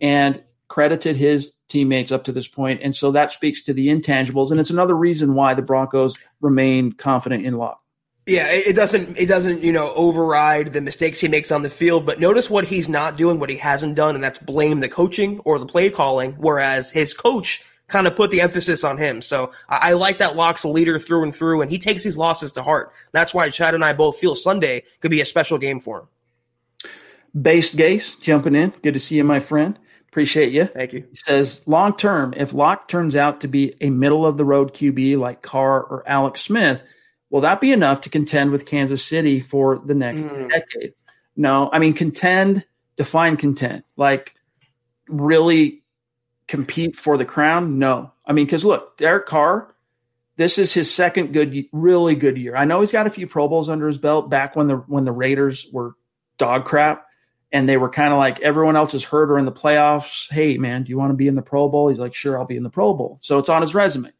[0.00, 2.80] and credited his teammates up to this point.
[2.82, 4.50] And so that speaks to the intangibles.
[4.50, 7.82] And it's another reason why the Broncos remain confident in Lock.
[8.28, 12.04] Yeah, it doesn't it doesn't, you know, override the mistakes he makes on the field,
[12.04, 15.38] but notice what he's not doing, what he hasn't done, and that's blame the coaching
[15.40, 19.22] or the play calling, whereas his coach kind of put the emphasis on him.
[19.22, 22.18] So I, I like that Lock's a leader through and through, and he takes these
[22.18, 22.92] losses to heart.
[23.12, 26.08] That's why Chad and I both feel Sunday could be a special game for him.
[27.40, 28.74] Based Gase jumping in.
[28.82, 29.78] Good to see you, my friend.
[30.10, 30.66] Appreciate you.
[30.66, 31.06] Thank you.
[31.08, 34.74] He says, long term, if Lock turns out to be a middle of the road
[34.74, 36.82] QB like Carr or Alex Smith,
[37.30, 40.48] will that be enough to contend with Kansas City for the next mm.
[40.48, 40.94] decade?
[41.36, 42.64] No, I mean, contend,
[42.96, 43.84] define contend.
[43.96, 44.34] Like,
[45.08, 45.82] really
[46.46, 47.78] compete for the crown?
[47.78, 48.12] No.
[48.26, 49.74] I mean, because look, Derek Carr,
[50.36, 52.56] this is his second good, really good year.
[52.56, 55.04] I know he's got a few Pro Bowls under his belt back when the when
[55.04, 55.94] the Raiders were
[56.38, 57.06] dog crap
[57.50, 60.30] and they were kind of like everyone else is hurt or in the playoffs.
[60.30, 61.88] Hey, man, do you want to be in the Pro Bowl?
[61.88, 63.18] He's like, sure, I'll be in the Pro Bowl.
[63.20, 64.10] So it's on his resume.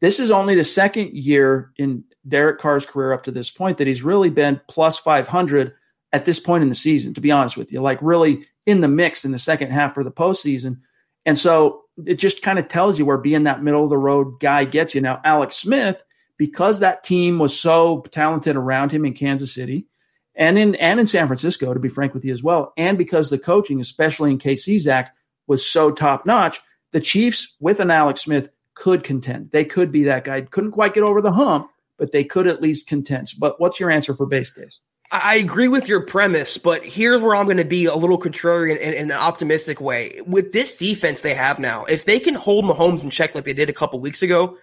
[0.00, 3.86] This is only the second year in Derek Carr's career up to this point that
[3.86, 5.74] he's really been plus 500
[6.12, 8.88] at this point in the season, to be honest with you, like really in the
[8.88, 10.80] mix in the second half for the postseason.
[11.24, 14.38] And so it just kind of tells you where being that middle of the road
[14.40, 15.00] guy gets you.
[15.00, 16.02] Now, Alex Smith,
[16.36, 19.86] because that team was so talented around him in Kansas City
[20.34, 23.30] and in and in San Francisco, to be frank with you as well, and because
[23.30, 25.14] the coaching, especially in KC Zach,
[25.46, 26.60] was so top notch,
[26.92, 29.50] the Chiefs with an Alex Smith could contend.
[29.50, 30.42] They could be that guy.
[30.42, 31.68] Couldn't quite get over the hump,
[31.98, 33.32] but they could at least contend.
[33.38, 34.80] But what's your answer for base case?
[35.10, 38.76] I agree with your premise, but here's where I'm going to be a little contrarian
[38.78, 40.20] in, in, an optimistic way.
[40.26, 43.52] With this defense they have now, if they can hold Mahomes in check like they
[43.52, 44.56] did a couple weeks ago,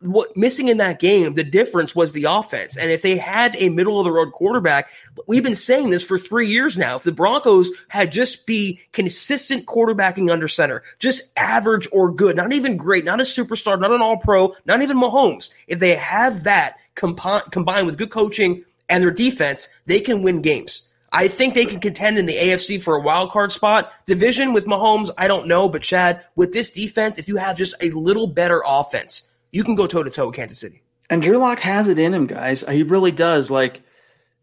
[0.00, 2.76] what missing in that game, the difference was the offense.
[2.76, 4.90] And if they had a middle of the road quarterback,
[5.26, 6.96] we've been saying this for three years now.
[6.96, 12.52] If the Broncos had just be consistent quarterbacking under center, just average or good, not
[12.52, 15.50] even great, not a superstar, not an all pro, not even Mahomes.
[15.66, 20.88] If they have that combined with good coaching and their defense, they can win games.
[21.10, 23.92] I think they can contend in the AFC for a wild card spot.
[24.06, 27.74] Division with Mahomes, I don't know, but Chad, with this defense, if you have just
[27.80, 30.82] a little better offense, you can go toe to toe with Kansas City.
[31.10, 32.62] And Drew Lock has it in him, guys.
[32.68, 33.50] He really does.
[33.50, 33.80] Like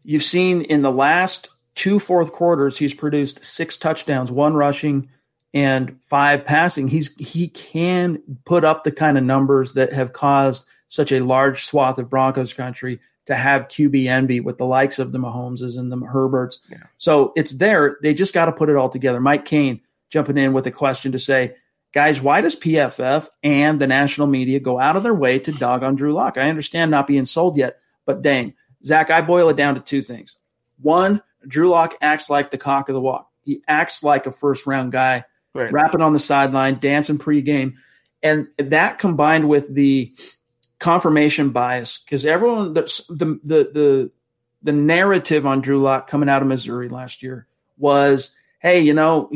[0.02, 5.10] you've seen in the last two fourth quarters, he's produced six touchdowns, one rushing
[5.54, 6.88] and five passing.
[6.88, 11.64] He's he can put up the kind of numbers that have caused such a large
[11.64, 15.90] swath of Broncos country to have QB envy with the likes of the Mahomeses and
[15.90, 16.60] the Herberts.
[16.70, 16.78] Yeah.
[16.96, 17.98] So it's there.
[18.02, 19.20] They just got to put it all together.
[19.20, 19.80] Mike Kane
[20.10, 21.56] jumping in with a question to say,
[21.96, 25.82] guys, why does PFF and the national media go out of their way to dog
[25.82, 26.36] on Drew Lock?
[26.36, 28.52] I understand not being sold yet, but dang,
[28.84, 30.36] Zach, I boil it down to two things.
[30.78, 33.30] One, Drew Lock acts like the cock of the walk.
[33.46, 35.24] He acts like a first round guy,
[35.54, 35.72] right.
[35.72, 37.76] rapping on the sideline, dancing pregame.
[38.22, 40.12] And that combined with the
[40.78, 44.10] confirmation bias, because everyone that's the, the the
[44.62, 47.46] the narrative on Drew Lock coming out of Missouri last year
[47.78, 49.30] was, hey, you know,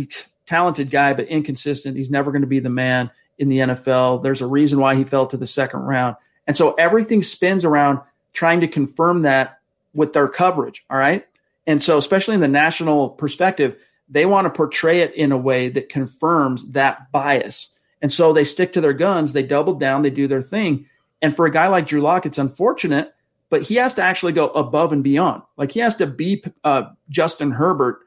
[0.51, 1.96] talented guy, but inconsistent.
[1.96, 4.22] He's never going to be the man in the NFL.
[4.22, 6.16] There's a reason why he fell to the second round.
[6.48, 8.01] And so everything spins around
[8.32, 9.61] trying to confirm that
[9.94, 10.84] with their coverage.
[10.90, 11.24] All right.
[11.68, 13.76] And so, especially in the national perspective,
[14.09, 17.68] they want to portray it in a way that confirms that bias.
[18.03, 20.86] And so they stick to their guns, they double down, they do their thing.
[21.22, 23.14] And for a guy like Drew Lock, it's unfortunate,
[23.51, 25.42] but he has to actually go above and beyond.
[25.57, 28.01] Like he has to be uh, Justin Herbert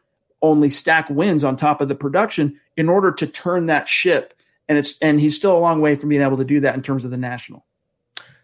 [0.43, 4.35] only stack wins on top of the production in order to turn that ship.
[4.69, 6.83] And it's and he's still a long way from being able to do that in
[6.83, 7.65] terms of the national.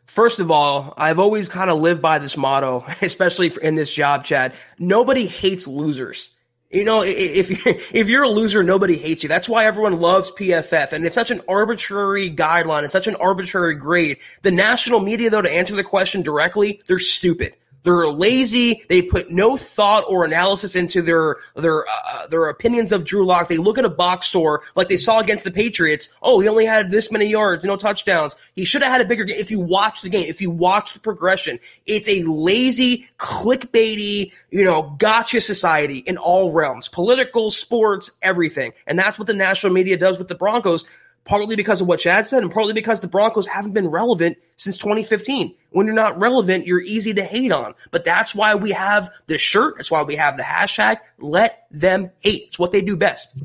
[0.08, 4.24] First of all, I've always kind of lived by this motto, especially in this job,
[4.24, 4.54] Chad.
[4.80, 6.32] Nobody hates losers.
[6.72, 9.30] You know, if you're, if you're a loser, nobody hates you.
[9.30, 10.94] That's why everyone loves PFF.
[10.94, 12.84] And it's such an arbitrary guideline.
[12.84, 14.18] It's such an arbitrary grade.
[14.42, 17.56] The national media, though, to answer the question directly, they're stupid.
[17.84, 18.84] They're lazy.
[18.90, 23.48] They put no thought or analysis into their their uh, their opinions of Drew Lock.
[23.48, 26.10] They look at a box score like they saw against the Patriots.
[26.22, 28.36] Oh, he only had this many yards, no touchdowns.
[28.56, 29.38] He should have had a bigger game.
[29.40, 34.66] If you watch the game, if you watch the progression, it's a lazy, clickbaity, you
[34.66, 38.74] know, gotcha society in all realms, political, sports, everything.
[38.88, 40.86] And that's what the national media does with the Broncos
[41.30, 44.80] partly because of what Chad said, and partly because the Broncos haven't been relevant since
[44.80, 45.54] 2015.
[45.70, 47.76] When you're not relevant, you're easy to hate on.
[47.92, 49.76] But that's why we have the shirt.
[49.78, 50.98] That's why we have the hashtag.
[51.20, 52.46] Let them hate.
[52.48, 53.36] It's what they do best.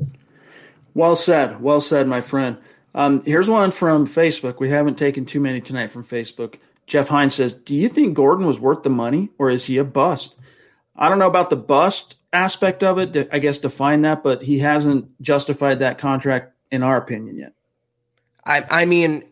[0.95, 1.61] Well said.
[1.61, 2.57] Well said, my friend.
[2.95, 4.59] Um, here's one from Facebook.
[4.59, 6.55] We haven't taken too many tonight from Facebook.
[6.87, 9.83] Jeff Hines says, Do you think Gordon was worth the money or is he a
[9.83, 10.35] bust?
[10.95, 13.29] I don't know about the bust aspect of it.
[13.31, 17.54] I guess define that, but he hasn't justified that contract in our opinion yet.
[18.45, 19.23] I, I mean,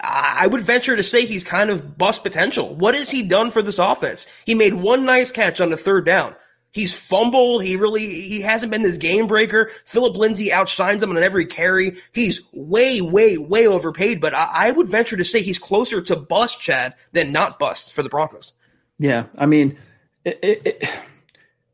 [0.00, 2.74] I would venture to say he's kind of bust potential.
[2.74, 4.26] What has he done for this offense?
[4.44, 6.34] He made one nice catch on the third down.
[6.72, 7.64] He's fumbled.
[7.64, 9.70] He really he hasn't been this game breaker.
[9.86, 11.96] Phillip Lindsay outshines him on every carry.
[12.12, 14.20] He's way, way, way overpaid.
[14.20, 17.94] But I, I would venture to say he's closer to bust Chad than not bust
[17.94, 18.52] for the Broncos.
[18.98, 19.78] Yeah, I mean,
[20.24, 21.00] it, it, it,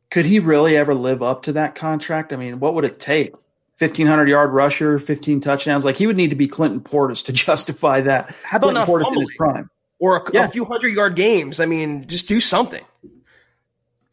[0.09, 2.31] could he really ever live up to that contract?
[2.31, 3.33] I mean, what would it take?
[3.79, 5.83] 1500 yard rusher, 15 touchdowns.
[5.83, 8.33] Like he would need to be Clinton Portis to justify that.
[8.43, 9.69] How about Clinton not Portis in his prime?
[9.99, 10.45] Or a, yeah.
[10.45, 11.59] a, few hundred yard games.
[11.59, 12.83] I mean, just do something.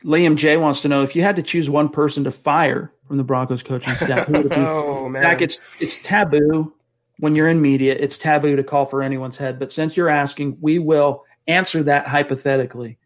[0.04, 3.16] Liam J wants to know if you had to choose one person to fire from
[3.16, 4.28] the Broncos coaching staff.
[4.52, 6.72] oh man, Zach, it's it's taboo
[7.18, 7.96] when you're in media.
[7.98, 9.58] It's taboo to call for anyone's head.
[9.58, 12.98] But since you're asking, we will answer that hypothetically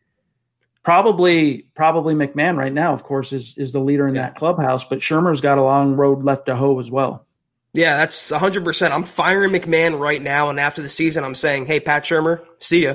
[0.85, 4.23] probably probably McMahon right now, of course, is is the leader in yeah.
[4.23, 4.85] that clubhouse.
[4.85, 7.27] But Shurmur's got a long road left to hoe as well.
[7.73, 8.95] Yeah, that's hundred percent.
[8.95, 12.85] I'm firing McMahon right now, and after the season, I'm saying, "Hey, Pat Shurmur, see
[12.85, 12.95] ya."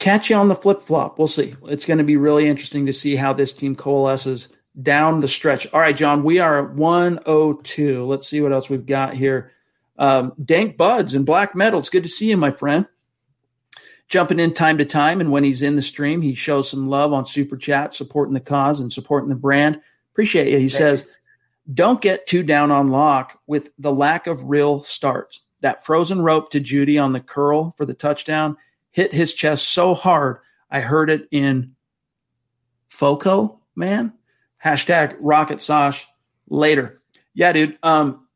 [0.00, 1.18] Catch you on the flip flop.
[1.18, 1.56] We'll see.
[1.64, 4.48] It's going to be really interesting to see how this team coalesces
[4.80, 5.66] down the stretch.
[5.72, 8.06] All right, John, we are at 102.
[8.06, 9.50] Let's see what else we've got here.
[9.98, 11.80] Um, Dank Buds and Black Metal.
[11.80, 12.86] It's good to see you, my friend
[14.08, 15.20] jumping in time to time.
[15.20, 18.40] And when he's in the stream, he shows some love on Super Chat, supporting the
[18.40, 19.80] cause and supporting the brand.
[20.12, 20.58] Appreciate you.
[20.58, 21.06] He says,
[21.72, 25.42] don't get too down on Lock with the lack of real starts.
[25.60, 28.56] That frozen rope to Jeudy on the curl for the touchdown
[28.90, 30.38] hit his chest so hard.
[30.70, 31.74] I heard it in
[32.88, 34.12] FOCO, man.
[34.64, 36.04] Hashtag rocket Sosh
[36.48, 37.00] later.
[37.34, 37.78] Yeah, dude.
[37.82, 38.26] Um,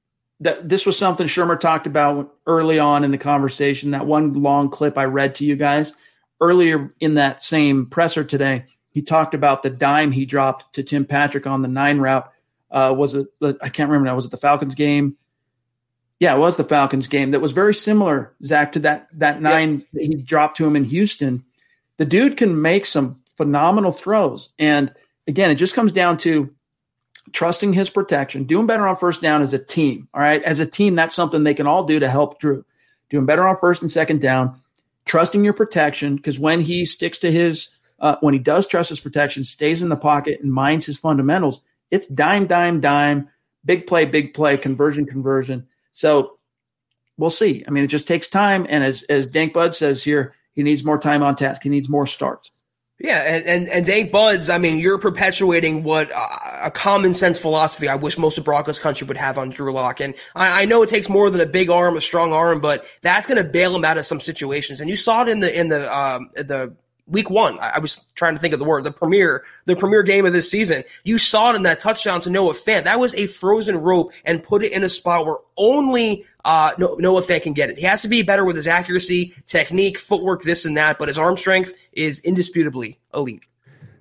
[0.42, 3.92] that this was something Shurmur talked about early on in the conversation.
[3.92, 5.94] That one long clip I read to you guys
[6.40, 11.04] earlier in that same presser today, he talked about the dime he dropped to Tim
[11.04, 12.30] Patrick on the nine route.
[12.70, 13.28] Uh, was it?
[13.40, 14.16] I can't remember now.
[14.16, 15.16] Was it the Falcons game?
[16.18, 17.30] Yeah, it was the Falcons game.
[17.30, 19.86] That was very similar, Zach, to that that nine yep.
[19.92, 21.44] that he dropped to him in Houston.
[21.98, 24.92] The dude can make some phenomenal throws, and
[25.28, 26.52] again, it just comes down to
[27.30, 30.08] trusting his protection, doing better on first down as a team.
[30.12, 30.42] All right.
[30.42, 32.64] As a team, that's something they can all do to help Drew.
[33.10, 34.60] Doing better on first and second down.
[35.04, 37.70] trusting your protection because when he sticks to his
[38.00, 41.60] uh, when he does trust his protection, stays in the pocket and minds his fundamentals,
[41.90, 43.28] it's dime, dime, dime,
[43.64, 45.68] big play, big play, conversion, conversion.
[45.92, 46.38] So
[47.16, 47.64] we'll see.
[47.66, 48.66] I mean, it just takes time.
[48.68, 51.62] And as as Dank Bud says here, he needs more time on task.
[51.62, 52.50] He needs more starts.
[52.98, 56.28] Yeah, and, and, and Dank Buds, I mean, you're perpetuating what uh,
[56.62, 60.00] a common sense philosophy I wish most of Broncos country would have on Drew Lock.
[60.00, 62.86] And I, I know it takes more than a big arm, a strong arm, but
[63.02, 64.80] that's going to bail him out of some situations.
[64.80, 66.74] And you saw it in the in the um, the
[67.06, 67.58] week one.
[67.58, 70.32] I, I, was trying to think of the word, the premiere, the premiere game of
[70.32, 70.84] this season.
[71.04, 72.84] You saw it in that touchdown to Noah Fant.
[72.84, 77.22] That was a frozen rope and put it in a spot where only uh, Noah
[77.22, 77.78] Fant can get it.
[77.78, 81.18] He has to be better with his accuracy, technique, footwork, this and that, but his
[81.18, 83.44] arm strength is indisputably elite.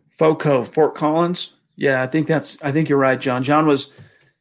[0.10, 1.54] Foco, Fort Collins.
[1.76, 2.62] Yeah, I think that's.
[2.62, 3.43] I think you're right, John.
[3.43, 3.91] John was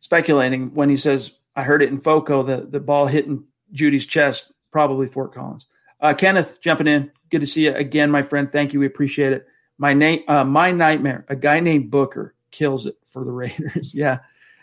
[0.00, 4.52] speculating when he says, "I heard it in Foco." The the ball hitting Jeudy's chest,
[4.72, 5.66] probably Fort Collins.
[6.00, 7.10] Uh, Kenneth jumping in.
[7.30, 8.50] Good to see you again, my friend.
[8.50, 8.80] Thank you.
[8.80, 9.46] We appreciate it.
[9.78, 11.24] My name, uh, my nightmare.
[11.28, 13.94] A guy named Booker kills it for the Raiders.
[13.94, 14.18] yeah,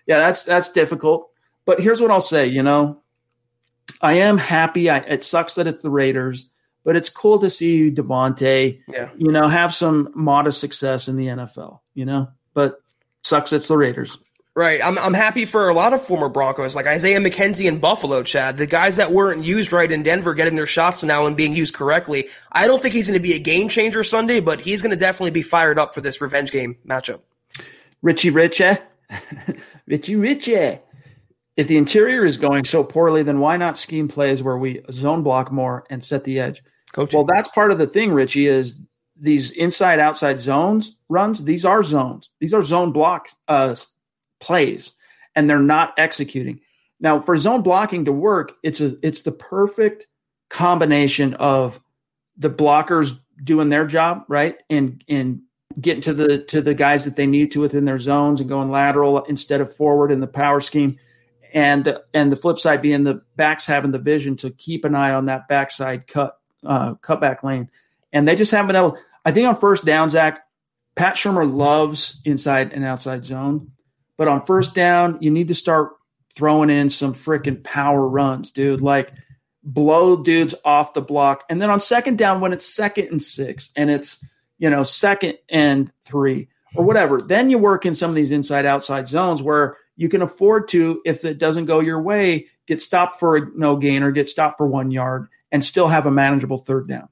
[0.05, 1.29] yeah, that's that's difficult.
[1.65, 2.47] But here's what I'll say.
[2.47, 3.01] You know,
[4.01, 4.89] I am happy.
[4.89, 6.51] I, it sucks that it's the Raiders,
[6.83, 8.81] but it's cool to see Devontae.
[8.91, 9.09] Yeah.
[9.17, 11.79] You know, have some modest success in the NFL.
[11.93, 12.81] You know, but
[13.23, 14.17] sucks it's the Raiders.
[14.57, 14.83] Right.
[14.83, 18.57] I'm, I'm happy for a lot of former Broncos, like Isaiah McKenzie in Buffalo, Chad.
[18.57, 21.75] The guys that weren't used right in Denver getting their shots now and being used
[21.75, 22.29] correctly.
[22.51, 24.95] I don't think he's going to be a game changer Sunday, but he's going to
[24.97, 27.19] definitely be fired up for this revenge game matchup.
[28.01, 28.79] Richie Richie.
[29.85, 30.79] Richie Richie.
[31.55, 35.21] If the interior is going so poorly, then why not scheme plays where we zone
[35.21, 36.63] block more and set the edge?
[36.93, 37.13] Coach.
[37.13, 38.79] Well, that's part of the thing, Richie, is
[39.15, 42.31] these inside outside zones runs, these are zones.
[42.39, 43.75] These are zone block uh,
[44.39, 44.91] plays
[45.35, 46.59] and they're not executing.
[46.99, 50.07] Now, for zone blocking to work, it's a it's the perfect
[50.49, 51.79] combination of
[52.37, 54.57] the blockers doing their job, right?
[54.69, 55.41] And and
[55.79, 58.71] getting to the to the guys that they need to within their zones and going
[58.71, 60.97] lateral instead of forward in the power scheme.
[61.53, 65.13] And and the flip side being the backs having the vision to keep an eye
[65.13, 67.69] on that backside cut uh, cutback lane.
[68.11, 68.97] And they just haven't been able.
[69.23, 70.39] I think on first down, Zach,
[70.95, 73.71] Pat Shurmur loves inside and outside zone.
[74.17, 75.93] But on first down, you need to start
[76.35, 78.81] throwing in some freaking power runs, dude.
[78.81, 79.13] Like
[79.63, 81.43] blow dudes off the block.
[81.49, 84.23] And then on second down, when it's second and six and it's,
[84.57, 88.65] you know, second and three or whatever, then you work in some of these inside
[88.65, 93.19] outside zones where you can afford to, if it doesn't go your way, get stopped
[93.19, 96.57] for a no gain or get stopped for one yard and still have a manageable
[96.57, 97.09] third down.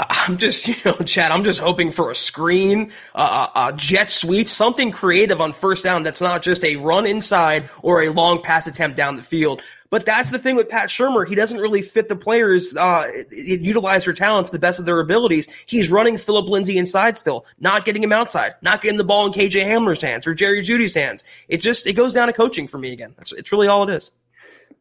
[0.00, 4.90] I'm just, you know, Chad, I'm just hoping for a screen, a jet sweep, something
[4.90, 8.96] creative on first down that's not just a run inside or a long pass attempt
[8.96, 9.62] down the field.
[9.90, 11.26] But that's the thing with Pat Shurmur.
[11.26, 15.00] He doesn't really fit the players, uh, utilize their talents to the best of their
[15.00, 15.48] abilities.
[15.64, 19.32] He's running Phillip Lindsay inside still, not getting him outside, not getting the ball in
[19.32, 21.24] KJ Hamler's hands or Jerry Jeudy's hands.
[21.48, 23.14] It just, it goes down to coaching for me again.
[23.16, 24.12] That's, it's really all it is.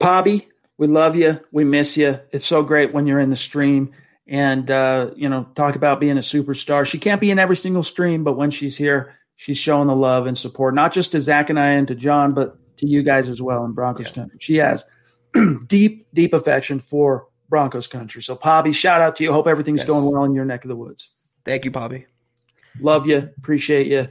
[0.01, 0.47] Pobby,
[0.78, 1.39] we love you.
[1.53, 2.20] We miss you.
[2.34, 3.93] It's so great when you're in the stream
[4.28, 6.86] and uh, you know talk about being a superstar.
[6.86, 10.28] She can't be in every single stream, but when she's here, she's showing the love
[10.28, 13.30] and support, not just to Zach and I and to John, but to you guys
[13.30, 14.13] as well in Broncos yeah.
[14.13, 14.38] country.
[14.39, 14.84] She has
[15.67, 18.21] deep, deep affection for Broncos country.
[18.21, 19.32] So, Pobby, shout out to you.
[19.32, 19.88] Hope everything's yes.
[19.88, 21.11] going well in your neck of the woods.
[21.45, 22.05] Thank you, Pobby.
[22.80, 24.09] Love you, appreciate you,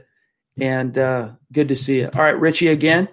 [0.59, 2.09] and uh, good to see you.
[2.13, 3.07] All right, Richie, again.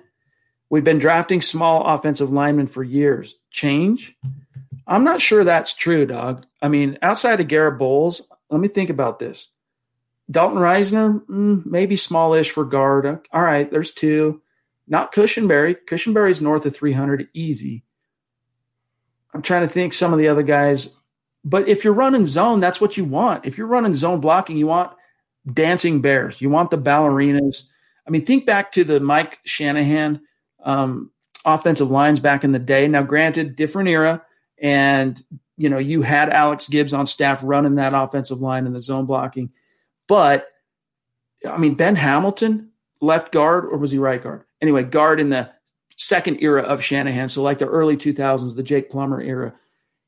[0.71, 3.37] We've been drafting small offensive linemen for years.
[3.51, 4.17] Change?
[4.87, 6.47] I'm not sure that's true, dog.
[6.61, 9.51] I mean, outside of Garett Bolles, let me think about this.
[10.31, 13.27] Dalton Risner, mm, maybe smallish for guard.
[13.33, 14.43] All right, there's two.
[14.87, 15.77] Not Cushenberry.
[15.87, 17.85] Cushenberry's north of 300, easy.
[19.33, 20.95] I'm trying to think some of the other guys.
[21.45, 23.45] But if you're running zone, that's what you want.
[23.45, 24.93] If you're running zone blocking, you want
[25.51, 26.41] dancing bears.
[26.41, 27.65] You want the ballerinas.
[28.07, 30.23] I mean, think back to the Mike Shanahan
[30.63, 31.11] um,
[31.45, 32.89] offensive lines back in the day.
[32.89, 34.23] Now, granted, different era
[34.61, 35.23] and,
[35.57, 39.07] you know, you had Alex Gibbs on staff running that offensive line and the zone
[39.07, 39.51] blocking.
[40.09, 40.47] But,
[41.49, 42.71] I mean, Ben Hamilton,
[43.01, 44.45] left guard, or was he right guard?
[44.61, 45.51] Anyway, guard in the
[45.97, 47.29] second era of Shanahan.
[47.29, 49.55] So, like the early 2000s, the Jake Plummer era.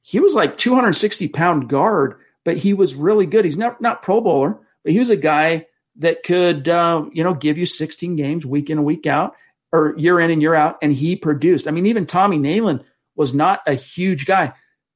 [0.03, 2.15] He was like 260 pound guard,
[2.45, 3.45] but he was really good.
[3.45, 5.67] He's not, not Pro Bowler, but he was a guy
[5.97, 9.35] that could, uh, you know, give you 16 games week in and week out
[9.73, 10.79] or year in and year out.
[10.81, 11.67] And he produced.
[11.67, 12.85] I mean, even Tommy Nalen
[13.17, 14.53] was not a huge guy.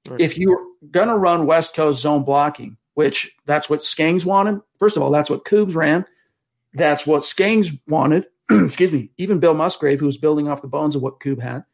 [0.09, 0.21] Right.
[0.21, 4.97] If you're going to run West Coast zone blocking, which that's what Skangs wanted, first
[4.97, 6.05] of all, that's what Coobs ran.
[6.75, 8.27] That's what Skangs wanted.
[8.51, 9.11] Excuse me.
[9.19, 11.65] Even Bill Musgrave, who was building off the bones of what Coob had.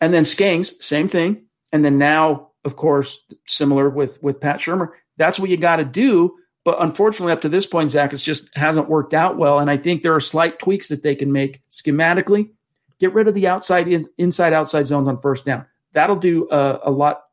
[0.00, 1.44] And then Skangs, same thing.
[1.72, 4.90] And then now of course, similar with with Pat Shurmur.
[5.16, 6.36] That's what you got to do.
[6.64, 9.58] But unfortunately, up to this point, Zach, it just hasn't worked out well.
[9.58, 12.50] And I think there are slight tweaks that they can make schematically.
[12.98, 15.64] Get rid of the outside, in, inside, outside zones on first down.
[15.92, 17.24] That'll do uh, a lot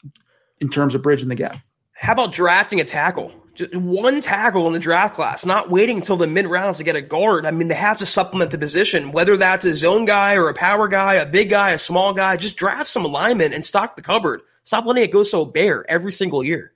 [0.60, 1.58] in terms of bridging the gap.
[1.94, 3.32] How about drafting a tackle?
[3.56, 6.96] Just one tackle in the draft class, not waiting until the mid rounds to get
[6.96, 7.46] a guard.
[7.46, 10.54] I mean, they have to supplement the position, whether that's a zone guy or a
[10.54, 12.38] power guy, a big guy, a small guy.
[12.38, 14.42] Just draft some alignment and stock the cupboard.
[14.64, 16.72] Stop letting it go so bare every single year.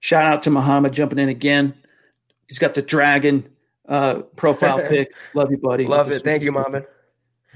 [0.00, 1.74] Shout out to Muhammad jumping in again.
[2.48, 3.48] He's got the dragon
[3.88, 5.14] uh, profile pic.
[5.32, 5.86] Love you, buddy.
[5.86, 6.22] Love it.
[6.22, 6.86] Thank you, Muhammad.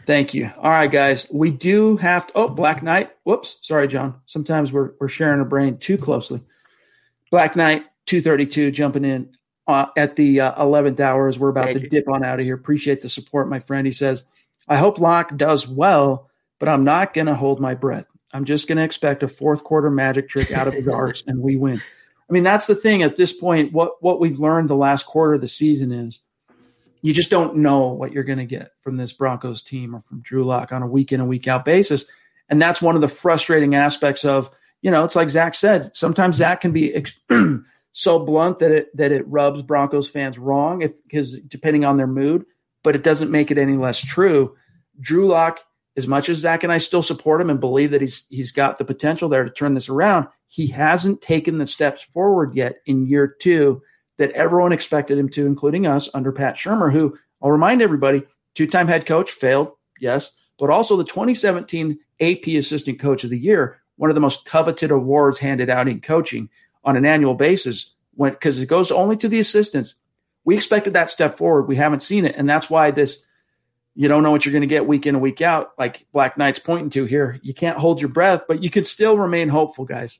[0.08, 0.50] Thank you.
[0.56, 1.26] All right, guys.
[1.30, 2.32] We do have to.
[2.34, 3.10] Oh, Black Knight.
[3.24, 3.58] Whoops.
[3.60, 4.14] Sorry, John.
[4.24, 6.40] Sometimes we're we're sharing a brain too closely.
[7.30, 9.36] Black Knight, two thirty two, jumping in
[9.66, 11.90] uh, at the uh, eleventh hour as we're about Thank to you.
[11.90, 12.54] dip on out of here.
[12.54, 13.86] Appreciate the support, my friend.
[13.86, 14.24] He says,
[14.66, 18.08] "I hope Lock does well, but I'm not going to hold my breath.
[18.32, 21.42] I'm just going to expect a fourth quarter magic trick out of his arse, and
[21.42, 21.82] we win."
[22.30, 23.74] I mean, that's the thing at this point.
[23.74, 26.20] What what we've learned the last quarter of the season is
[27.02, 30.20] you just don't know what you're going to get from this Broncos team or from
[30.20, 32.04] Drew Lock on a week in and week out basis.
[32.48, 34.50] And that's one of the frustrating aspects of,
[34.82, 37.04] you know, it's like Zach said, sometimes Zach can be
[37.92, 42.06] so blunt that it, that it rubs Broncos fans wrong if, because depending on their
[42.06, 42.44] mood,
[42.82, 44.56] but it doesn't make it any less true.
[45.00, 45.60] Drew Lock,
[45.96, 48.78] as much as Zach and I still support him and believe that he's, he's got
[48.78, 53.06] the potential there to turn this around, he hasn't taken the steps forward yet in
[53.06, 53.82] year two
[54.18, 58.24] that everyone expected him to, including us under Pat Shurmur, who I'll remind everybody,
[58.54, 59.70] two time head coach, failed,
[60.00, 64.44] yes, but also the 2017 AP Assistant Coach of the Year, one of the most
[64.44, 66.50] coveted awards handed out in coaching
[66.84, 69.94] on an annual basis, because it goes only to the assistants.
[70.44, 71.68] We expected that step forward.
[71.68, 72.34] We haven't seen it.
[72.36, 73.22] And that's why this,
[73.94, 76.38] you don't know what you're going to get week in and week out, like Black
[76.38, 77.38] Knight's pointing to here.
[77.42, 80.18] You can't hold your breath, but you can still remain hopeful, guys.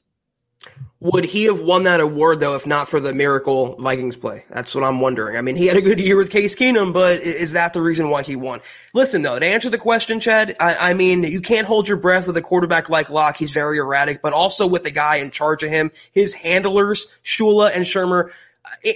[1.00, 4.44] Would he have won that award though if not for the miracle Vikings play?
[4.50, 5.36] That's what I'm wondering.
[5.36, 8.10] I mean, he had a good year with Case Keenum, but is that the reason
[8.10, 8.60] why he won?
[8.94, 12.26] Listen though, to answer the question, Chad, I, I mean, you can't hold your breath
[12.26, 13.36] with a quarterback like Lock.
[13.36, 17.70] He's very erratic, but also with the guy in charge of him, his handlers, Shula
[17.72, 18.32] and Shurmur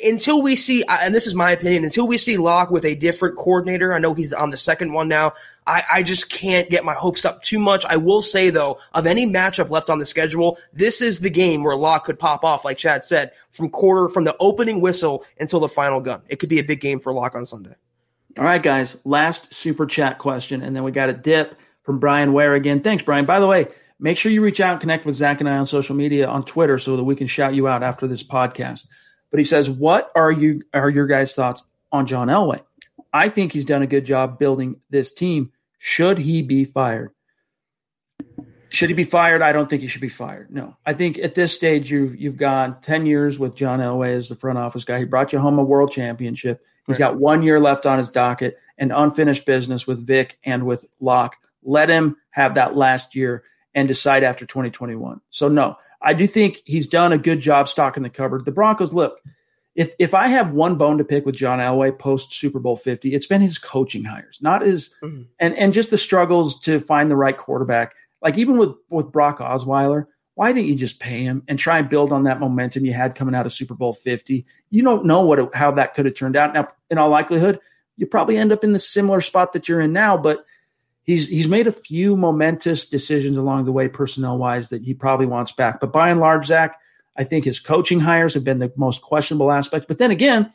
[0.04, 3.36] until we see, and this is my opinion, until we see Lock with a different
[3.36, 5.32] coordinator, I know he's on the second one now.
[5.66, 7.84] I, I just can't get my hopes up too much.
[7.84, 11.62] I will say though, of any matchup left on the schedule, this is the game
[11.62, 15.60] where Lock could pop off, like Chad said, from quarter from the opening whistle until
[15.60, 16.22] the final gun.
[16.28, 17.74] It could be a big game for Lock on Sunday.
[18.38, 18.96] All right, guys.
[19.04, 22.80] Last super chat question, and then we got a dip from Brian Ware again.
[22.80, 23.26] Thanks, Brian.
[23.26, 23.68] By the way,
[24.00, 26.44] make sure you reach out and connect with Zach and I on social media on
[26.44, 28.88] Twitter so that we can shout you out after this podcast.
[29.32, 32.60] But he says, "What are you are your guys' thoughts on John Elway?"
[33.12, 35.50] I think he's done a good job building this team.
[35.78, 37.10] Should he be fired?
[38.68, 39.42] Should he be fired?
[39.42, 40.50] I don't think he should be fired.
[40.50, 44.28] No, I think at this stage you've you've gone ten years with John Elway as
[44.28, 44.98] the front office guy.
[45.00, 46.64] He brought you home a world championship.
[46.86, 47.10] He's right.
[47.10, 51.36] got one year left on his docket and unfinished business with Vic and with Lock.
[51.62, 53.44] Let him have that last year
[53.74, 55.20] and decide after 2021.
[55.30, 58.44] So no, I do think he's done a good job stocking the cupboard.
[58.44, 59.20] The Broncos look
[59.74, 63.14] if if I have one bone to pick with John Elway post Super Bowl 50,
[63.14, 65.22] it's been his coaching hires, not his mm-hmm.
[65.38, 67.94] and and just the struggles to find the right quarterback.
[68.20, 71.88] Like even with with Brock Osweiler, why didn't you just pay him and try and
[71.88, 74.44] build on that momentum you had coming out of Super Bowl 50?
[74.70, 76.52] You don't know what it, how that could have turned out.
[76.52, 77.58] Now, in all likelihood,
[77.96, 80.44] you probably end up in the similar spot that you're in now, but
[81.04, 85.26] he's he's made a few momentous decisions along the way personnel wise that he probably
[85.26, 85.80] wants back.
[85.80, 86.78] But by and large, Zach,
[87.16, 89.88] I think his coaching hires have been the most questionable aspect.
[89.88, 90.52] But then again,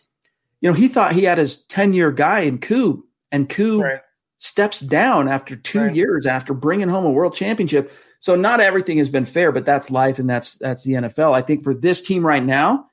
[0.61, 3.99] you know, he thought he had his 10 year guy in Koo, and Koo right.
[4.37, 5.95] steps down after two right.
[5.95, 7.91] years after bringing home a world championship.
[8.19, 11.33] So not everything has been fair, but that's life and that's that's the NFL.
[11.33, 12.87] I think for this team right now,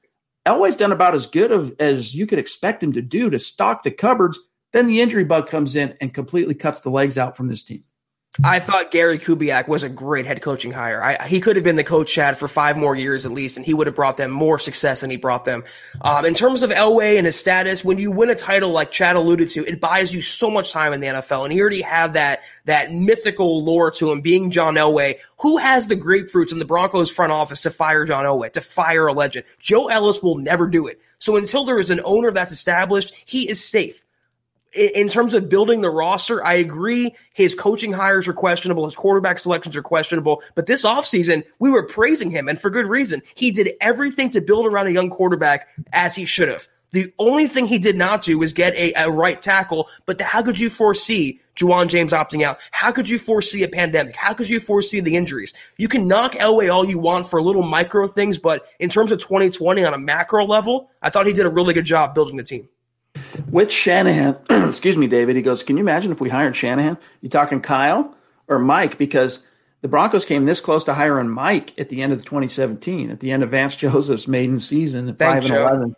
[0.47, 3.83] Elway's done about as good of, as you could expect him to do to stock
[3.83, 4.39] the cupboards.
[4.75, 7.85] Then the injury bug comes in and completely cuts the legs out from this team.
[8.43, 11.01] I thought Gary Kubiak was a great head coaching hire.
[11.01, 13.65] I, he could have been the coach Chad for five more years at least, and
[13.65, 15.63] he would have brought them more success than he brought them.
[16.01, 19.15] Um, in terms of Elway and his status, when you win a title like Chad
[19.15, 22.15] alluded to, it buys you so much time in the NFL, and he already had
[22.15, 25.21] that that mythical lore to him, being John Elway.
[25.39, 29.07] Who has the grapefruits in the Broncos front office to fire John Elway, to fire
[29.07, 29.47] a legend?
[29.61, 31.01] Joe Ellis will never do it.
[31.19, 34.04] So until there is an owner that's established, he is safe
[34.75, 39.39] in terms of building the roster, I agree his coaching hires are questionable, his quarterback
[39.39, 43.23] selections are questionable, but this offseason, we were praising him and for good reason.
[43.35, 46.69] He did everything to build around a young quarterback as he should have.
[46.95, 49.89] The only thing he did not do was get a, a right tackle.
[50.07, 52.59] But the, how could you foresee Ja'Wuan James opting out?
[52.71, 54.15] How could you foresee a pandemic?
[54.15, 55.55] How could you foresee the injuries?
[55.77, 59.19] You can knock Elway all you want for little micro things, but in terms of
[59.19, 62.45] 2020 on a macro level, I thought he did a really good job building the
[62.45, 62.69] team.
[63.51, 64.37] With Shanahan,
[64.69, 66.99] excuse me, David, he goes, Can you imagine if we hired Shanahan?
[67.21, 68.15] You talking Kyle
[68.49, 68.99] or Mike?
[68.99, 69.45] Because
[69.81, 73.21] the Broncos came this close to hiring Mike at the end of the 2017, at
[73.21, 75.69] the end of Vance Joseph's maiden season at Thanks, 5 and Joe.
[75.69, 75.97] 11.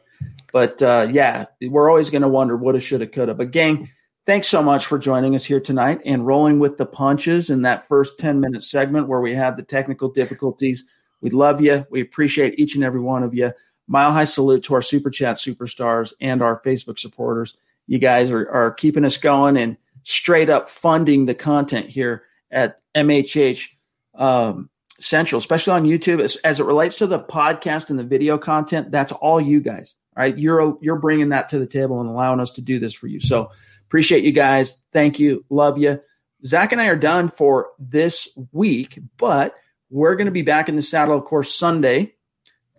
[0.52, 3.36] But uh, yeah, we're always going to wonder what it should have, could have.
[3.36, 3.90] But gang,
[4.24, 7.86] thanks so much for joining us here tonight and rolling with the punches in that
[7.86, 10.84] first 10 minute segment where we had the technical difficulties.
[11.20, 11.86] We love you.
[11.90, 13.52] We appreciate each and every one of you.
[13.88, 17.56] Mile high salute to our super chat superstars and our Facebook supporters.
[17.86, 22.80] You guys are, are keeping us going and straight up funding the content here at
[22.94, 23.68] MHH
[24.14, 26.20] um, Central, especially on YouTube.
[26.20, 29.94] As, as it relates to the podcast and the video content, that's all you guys.
[30.16, 33.06] Right, you're you're bringing that to the table and allowing us to do this for
[33.06, 33.20] you.
[33.20, 33.50] So
[33.86, 34.78] appreciate you guys.
[34.90, 35.44] Thank you.
[35.50, 36.00] Love you.
[36.42, 39.54] Zach and I are done for this week, but
[39.90, 42.14] we're going to be back in the saddle, of course, Sunday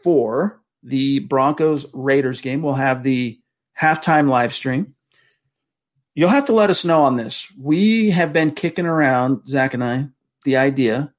[0.01, 2.61] for the Broncos Raiders game.
[2.61, 3.39] We'll have the
[3.79, 4.95] halftime live stream.
[6.15, 7.47] You'll have to let us know on this.
[7.59, 10.07] We have been kicking around, Zach and I,
[10.45, 11.13] the idea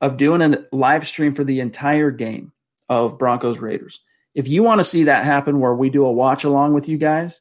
[0.00, 2.52] of doing a live stream for the entire game
[2.88, 4.00] of Broncos Raiders.
[4.34, 6.98] If you want to see that happen where we do a watch along with you
[6.98, 7.40] guys,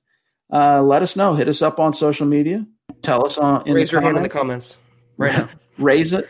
[0.51, 1.33] uh, let us know.
[1.33, 2.65] Hit us up on social media.
[3.01, 4.79] Tell us on in Raise the your hand in the comments
[5.17, 5.49] right now.
[5.77, 6.27] raise it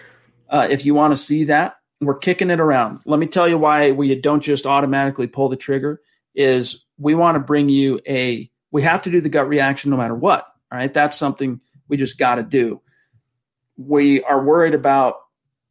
[0.49, 1.77] uh, if you want to see that.
[2.01, 3.01] We're kicking it around.
[3.05, 6.01] Let me tell you why we don't just automatically pull the trigger.
[6.33, 8.49] Is we want to bring you a.
[8.71, 10.45] We have to do the gut reaction no matter what.
[10.71, 12.81] All right, that's something we just got to do.
[13.77, 15.17] We are worried about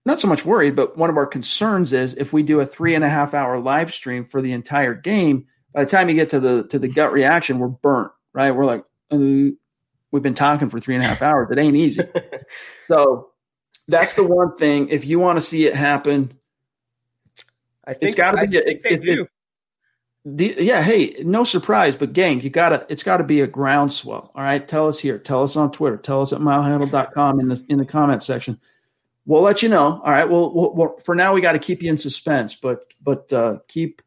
[0.05, 2.95] not so much worried, but one of our concerns is if we do a three
[2.95, 6.31] and a half hour live stream for the entire game, by the time you get
[6.31, 8.13] to the to the gut reaction, we're burnt.
[8.33, 8.53] Right?
[8.53, 9.19] We're like, uh,
[10.11, 11.49] we've been talking for three and a half hours.
[11.51, 12.03] It ain't easy.
[12.87, 13.30] so
[13.91, 14.89] that's the one thing.
[14.89, 16.33] If you want to see it happen,
[17.85, 18.57] I think it's got to be.
[18.57, 19.29] a- it- it-
[20.27, 24.31] the, yeah, hey, no surprise, but gang, you gotta it's gotta be a groundswell.
[24.35, 24.67] All right.
[24.69, 25.17] Tell us here.
[25.19, 25.97] Tell us on Twitter.
[25.97, 28.61] Tell us at milehandle.com in the in the comment section.
[29.25, 29.99] We'll let you know.
[30.05, 30.29] All right.
[30.29, 33.61] Well, we'll, we'll for now we got to keep you in suspense, but but uh,
[33.67, 34.03] keep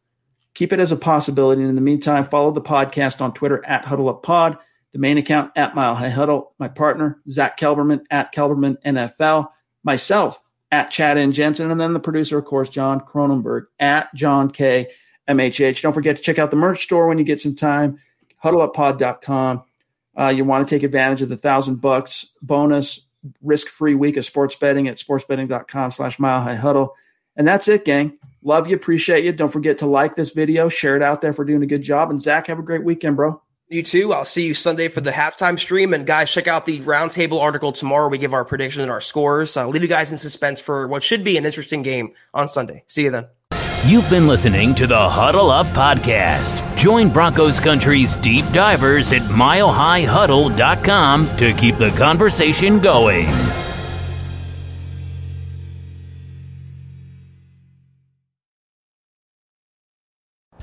[0.53, 1.61] keep it as a possibility.
[1.61, 4.59] And in the meantime, follow the podcast on Twitter at Huddle Up Pod,
[4.91, 9.49] the main account at Mile High Huddle, my partner Zach Kelberman at Kelberman NFL,
[9.83, 10.41] myself
[10.71, 14.89] at Chad and Jensen, and then the producer, of course, John Cronenberg at John K.
[15.27, 15.81] MHH.
[15.81, 17.99] Don't forget to check out the merch store when you get some time.
[18.43, 19.63] HuddleUpPod.com.
[20.17, 23.05] Uh, you want to take advantage of the thousand bucks bonus
[23.41, 26.95] risk-free week of sports betting at sportsbetting.com slash mile high huddle.
[27.35, 28.17] And that's it, gang.
[28.43, 29.31] Love you, appreciate you.
[29.31, 32.09] Don't forget to like this video, share it out there for doing a good job.
[32.09, 33.41] And Zach, have a great weekend, bro.
[33.73, 34.13] You too.
[34.13, 35.95] I'll see you Sunday for the halftime stream.
[35.95, 38.07] And guys, check out the roundtable article tomorrow.
[38.07, 39.57] We give our predictions and our scores.
[39.57, 42.83] Uh, leave you guys in suspense for what should be an interesting game on Sunday.
[42.85, 43.25] See you then.
[43.87, 46.77] You've been listening to the Huddle Up Podcast.
[46.77, 53.27] Join Broncos Country's deep divers at milehighhuddle.com to keep the conversation going.